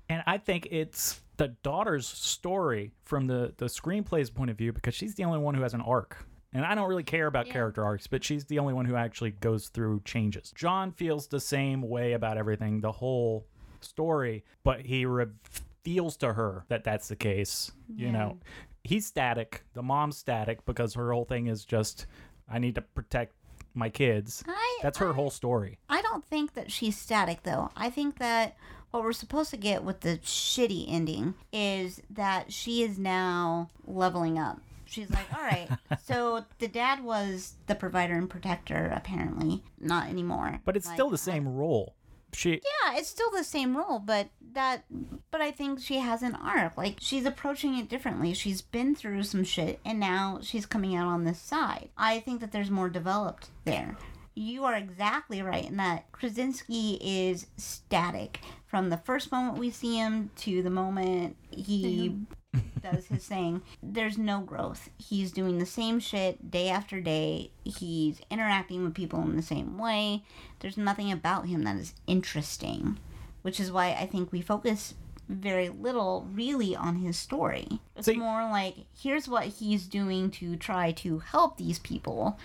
[0.10, 4.94] And I think it's the daughter's story from the the screenplay's point of view because
[4.94, 6.26] she's the only one who has an arc.
[6.56, 7.54] And I don't really care about Yeah.
[7.54, 10.54] character arcs, but she's the only one who actually goes through changes.
[10.56, 13.46] John feels the same way about everything, the whole
[13.82, 17.72] story, but he reveals to her that that's the case.
[17.94, 18.38] You know,
[18.86, 19.64] he's static.
[19.74, 22.06] The mom's static because her whole thing is just,
[22.50, 23.34] I need to protect
[23.74, 24.42] my kids.
[24.48, 25.78] I That's her I- whole story.
[25.90, 27.70] I don't think that she's static though.
[27.76, 28.56] I think that
[28.92, 34.40] what we're supposed to get with the shitty ending is that she is now leveling
[34.40, 34.62] up.
[34.86, 35.70] She's like, all right,
[36.04, 39.64] so the dad was the provider and protector, apparently.
[39.80, 40.62] Not anymore.
[40.66, 41.96] But it's Like, still the same role.
[42.36, 44.84] She Yeah, it's still the same role, but that
[45.32, 46.78] but I think she has an arc.
[46.78, 48.34] Like she's approaching it differently.
[48.34, 51.90] She's been through some shit and now she's coming out on this side.
[51.98, 53.98] I think that there's more developed there.
[54.34, 59.96] You are exactly right in that Krasinski is static from the first moment we see
[59.96, 62.34] him to the moment he mm-hmm.
[62.82, 63.62] Does his thing.
[63.82, 64.90] There's no growth.
[64.98, 67.52] He's doing the same shit day after day.
[67.64, 70.24] He's interacting with people in the same way.
[70.60, 73.00] There's nothing about him that is interesting,
[73.42, 74.94] which is why I think we focus
[75.28, 77.80] very little really on his story.
[77.96, 82.38] It's See- more like here's what he's doing to try to help these people,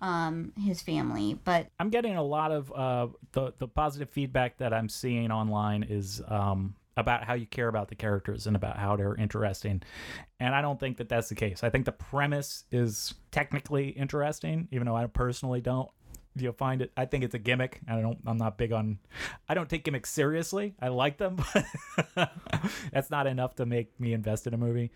[0.00, 1.38] um, his family.
[1.44, 5.82] But I'm getting a lot of uh, the the positive feedback that I'm seeing online
[5.82, 9.82] is um, about how you care about the characters and about how they're interesting,
[10.40, 11.62] and I don't think that that's the case.
[11.62, 15.88] I think the premise is technically interesting, even though I personally don't.
[16.34, 16.92] You'll find it.
[16.96, 17.80] I think it's a gimmick.
[17.88, 18.18] I don't.
[18.26, 18.98] I'm not big on.
[19.48, 20.74] I don't take gimmicks seriously.
[20.80, 21.36] I like them,
[22.14, 22.32] but
[22.92, 24.90] that's not enough to make me invest in a movie.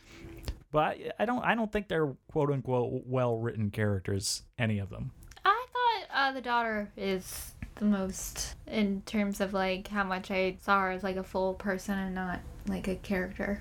[0.70, 1.44] But I, I don't.
[1.44, 4.42] I don't think they're quote unquote well written characters.
[4.58, 5.12] Any of them.
[5.44, 7.51] I thought uh, the daughter is
[7.82, 11.54] the most in terms of like how much I saw her as like a full
[11.54, 13.60] person and not like a character.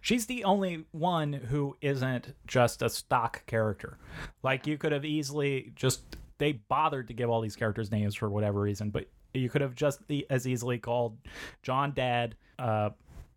[0.00, 3.98] She's the only one who isn't just a stock character.
[4.44, 6.02] Like you could have easily just
[6.38, 9.74] they bothered to give all these characters names for whatever reason, but you could have
[9.74, 11.18] just as easily called
[11.62, 12.90] John dad, uh,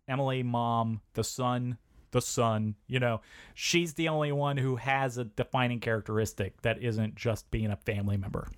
[0.06, 1.76] Emily mom, the son,
[2.12, 2.76] the son.
[2.86, 3.20] You know,
[3.54, 8.16] she's the only one who has a defining characteristic that isn't just being a family
[8.16, 8.48] member.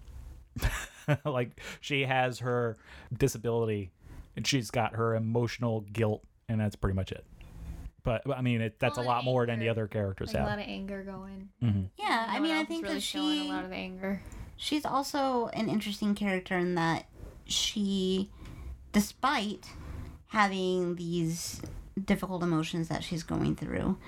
[1.25, 2.77] like she has her
[3.17, 3.91] disability
[4.37, 7.25] and she's got her emotional guilt and that's pretty much it
[8.03, 10.47] but I mean, it, that's a Well, lot more than the other characters Like a
[10.47, 11.51] lot of anger going.
[11.63, 11.83] Mm-hmm.
[11.99, 14.23] yeah, I mean, I think really that showing she a lot of anger.
[14.57, 17.05] she's also an interesting character in that
[17.45, 18.31] she
[18.93, 19.69] despite
[20.29, 21.61] having these
[22.03, 23.99] difficult emotions that she's going through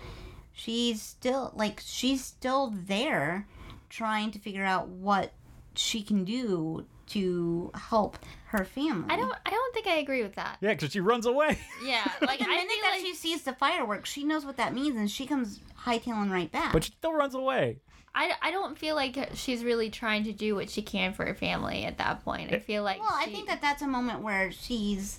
[0.53, 3.47] she's still like she's still there
[3.91, 5.33] trying to figure out what
[5.75, 9.35] she can do to help her family I don't.
[9.47, 10.59] I don't think I agree with that.
[10.61, 11.59] Yeah, because she runs away.
[11.85, 14.45] Yeah, like like the I minute feel that like she sees the fireworks she knows
[14.45, 17.79] what that means and she comes hightailing right back but she still runs away.
[18.15, 21.35] I, I don't feel like she's really trying to do what she can for her
[21.35, 22.53] family at that point.
[22.53, 25.19] I eh, feel like well i think that that's a moment where she's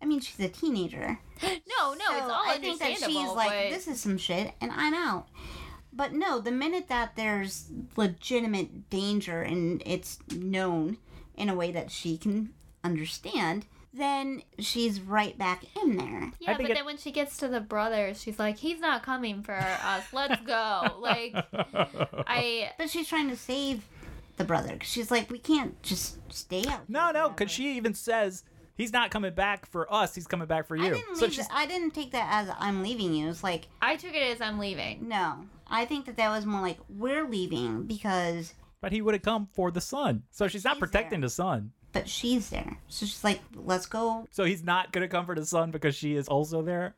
[0.00, 3.50] i mean she's a teenager no, no, it's all I think that she's understandable, like,
[3.50, 5.26] but- this is some shit, and I'm out.
[5.96, 10.98] But no, the minute that there's legitimate danger and it's known
[11.36, 12.50] in a way that she can
[12.84, 16.32] understand, then she's right back in there.
[16.38, 19.42] Yeah, but it- then when she gets to the brothers, she's like, "He's not coming
[19.42, 20.04] for us.
[20.12, 21.34] Let's go." like,
[22.26, 23.86] I But she's trying to save
[24.36, 24.76] the brother.
[24.76, 26.88] 'cause she's like, we can't just stay out.
[26.90, 28.44] No, no, because she even says
[28.76, 30.14] he's not coming back for us.
[30.14, 30.84] He's coming back for you.
[30.84, 33.28] I didn't, so leave she's th- I didn't take that as I'm leaving you.
[33.30, 35.08] It's like, I took it as I'm leaving.
[35.08, 35.46] no.
[35.68, 39.48] I think that that was more like, we're leaving because, but he would have come
[39.52, 40.22] for the son.
[40.30, 41.28] So she's not protecting there.
[41.28, 41.72] the son.
[41.92, 42.78] but she's there.
[42.88, 44.26] So she's like, let's go.
[44.30, 46.94] So he's not gonna come for the son because she is also there.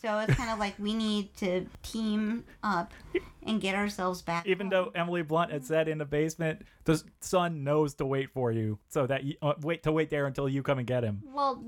[0.00, 2.94] So it's kind of like we need to team up
[3.42, 4.46] and get ourselves back.
[4.46, 4.90] Even home.
[4.94, 8.78] though Emily Blunt had said in the basement, the son knows to wait for you,
[8.88, 11.22] so that you uh, wait to wait there until you come and get him.
[11.34, 11.62] Well,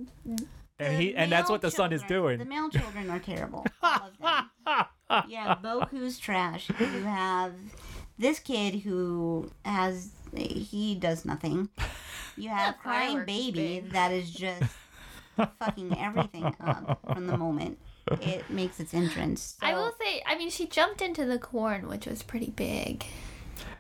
[0.79, 2.39] And he and that's what the son is doing.
[2.39, 3.67] The male children are terrible.
[5.11, 5.31] All of them.
[5.31, 6.71] You have Boku's trash.
[6.79, 7.55] You have
[8.19, 11.69] this kid who has he does nothing.
[12.37, 13.91] You have Yeah, crying baby big.
[13.93, 14.63] that is just
[15.37, 17.79] fucking everything up from the moment
[18.21, 19.57] it makes its entrance.
[19.63, 23.05] I will say, I mean, she jumped into the corn, which was pretty big.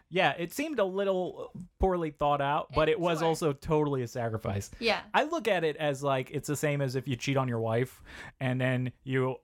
[0.08, 3.28] Yeah, it seemed a little poorly thought out, but it was Sure.
[3.28, 4.70] also totally a sacrifice.
[4.80, 5.00] Yeah.
[5.14, 7.60] I look at it as like it's the same as if you cheat on your
[7.60, 8.00] wife
[8.40, 9.36] and then you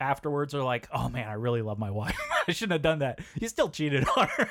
[0.00, 2.16] afterwards are like, "Oh man, I really love my wife.
[2.48, 4.48] I shouldn't have done that." You still cheated on her.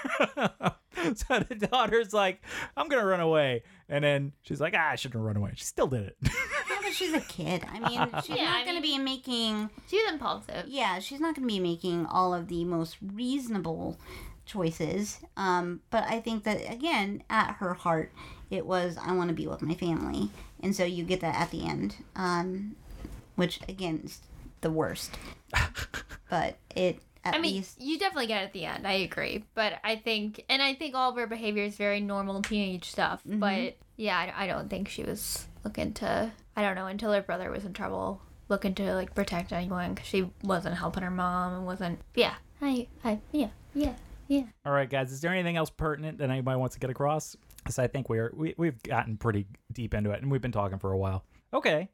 [1.16, 2.41] so the daughter's like,
[2.76, 5.52] "I'm going to run away." And then she's like, "Ah, I shouldn't have run away."
[5.56, 6.18] She still did it.
[6.68, 7.64] Yeah, but she's a kid.
[7.72, 9.70] I mean, she's Yeah, not going to be making.
[9.88, 10.66] She's impulsive.
[10.68, 13.98] Yeah, she's not going to be making all of the most reasonable
[14.46, 15.20] choices.
[15.38, 18.12] Um, but I think that again, at her heart,
[18.50, 20.30] it was I want to be with my family,
[20.62, 22.76] and so you get that at the end, um,
[23.36, 24.20] which again is
[24.66, 25.11] the worst.
[26.30, 28.88] but it at I mean, least you definitely get it at the end.
[28.88, 32.41] I agree, but I think, and I think all of her behavior is very normal
[32.41, 33.22] teenage stuff.
[33.28, 33.39] Mm-hmm.
[33.39, 36.32] But yeah, I, I don't think she was looking to.
[36.55, 40.07] I don't know until her brother was in trouble, looking to like protect anyone because
[40.07, 41.99] she wasn't helping her mom and wasn't.
[42.16, 43.93] Yeah, I, I, yeah, yeah,
[44.28, 44.43] yeah.
[44.66, 47.36] All right, guys, is there anything else pertinent that anybody wants to get across?
[47.66, 50.80] Cuz I think we're we, we've gotten pretty deep into it and we've been talking
[50.80, 51.24] for a while.
[51.53, 51.89] Okay.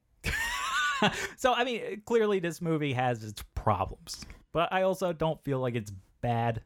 [1.38, 4.26] so, I mean, clearly this movie has its problems.
[4.54, 5.92] But I also don't feel like it's
[6.22, 6.62] bad.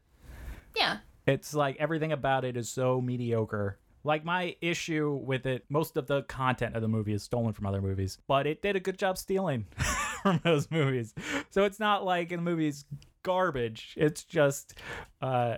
[0.74, 0.98] Yeah.
[1.26, 3.78] It's like everything about it is so mediocre.
[4.04, 7.66] Like my issue with it, most of the content of the movie is stolen from
[7.66, 9.66] other movies, but it did a good job stealing
[10.22, 11.12] from those movies.
[11.50, 12.84] So it's not like the movie's
[13.24, 13.94] garbage.
[13.96, 14.74] It's just
[15.20, 15.56] uh,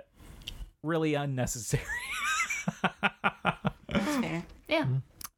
[0.83, 1.83] really unnecessary.
[2.93, 4.47] that's fair.
[4.67, 4.87] Yeah.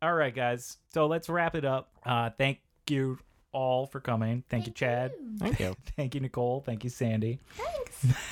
[0.02, 0.78] all right, guys.
[0.92, 1.92] So let's wrap it up.
[2.04, 3.18] Uh, thank you
[3.52, 4.44] all for coming.
[4.48, 5.12] Thank, you, Chad.
[5.38, 5.74] Thank you.
[5.96, 6.64] Thank you, Nichole.
[6.64, 7.38] Thank you, Sandi.
[7.56, 8.18] Thanks.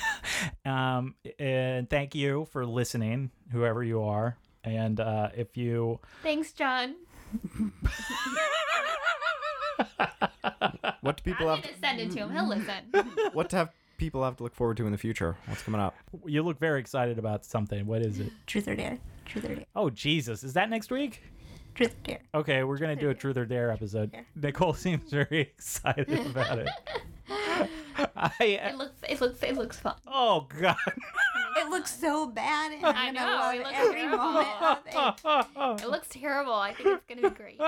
[0.65, 4.37] Um, and thank you for listening, whoever you are.
[4.63, 6.95] And uh, if you Thanks, John.
[11.01, 11.65] What do people I'm have?
[11.65, 12.31] gonna send it to him.
[12.31, 12.93] He'll listen.
[13.33, 15.35] What to have people have to look forward to in the future?
[15.47, 15.95] What's coming up?
[16.25, 18.31] you look very excited about something, what is it?
[18.47, 18.97] Truth or dare?
[19.25, 19.65] Truth or dare?
[19.75, 21.21] Oh Jesus, is that next week?
[21.79, 22.19] Truth or dare?
[22.35, 24.11] Okay, we're gonna do a truth or dare episode.
[24.37, 26.67] Nichole seems very excited about it.
[28.15, 28.99] I It looks.
[29.07, 29.43] It looks.
[29.43, 29.95] It looks fun.
[30.07, 30.75] oh god.
[31.57, 32.73] It looks so bad.
[32.73, 34.17] And I'm I know, love it looks every terrible.
[34.17, 35.83] moment of it.
[35.83, 36.53] It looks terrible.
[36.53, 37.59] I think it's gonna be great.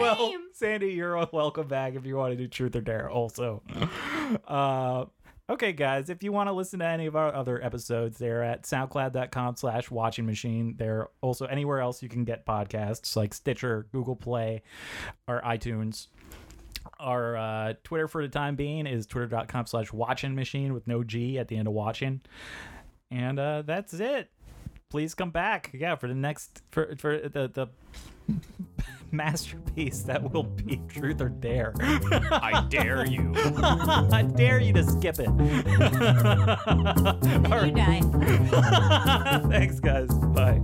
[0.00, 3.62] well, Sandi, you're welcome back if you want to do truth or dare also.
[4.46, 5.06] Uh,
[5.50, 8.62] okay, guys, if you want to listen to any of our other episodes, they're at
[8.62, 10.74] soundcloud.com slash watching machine.
[10.78, 14.62] They're also anywhere else you can get podcasts like Stitcher, Google Play,
[15.26, 16.06] or iTunes.
[16.98, 21.38] Our uh, Twitter for the time being is twitter.com slash watching machine with no G
[21.38, 22.20] at the end of watching.
[23.10, 24.30] And uh, that's it.
[24.88, 25.70] Please come back.
[25.72, 27.68] Yeah, for the next for for the the
[29.12, 31.74] masterpiece that will be truth or dare.
[31.80, 33.32] I dare you.
[33.36, 35.28] I dare you to skip it.
[35.28, 35.66] And
[37.52, 38.00] All you die.
[39.48, 40.08] Thanks guys.
[40.08, 40.60] Bye.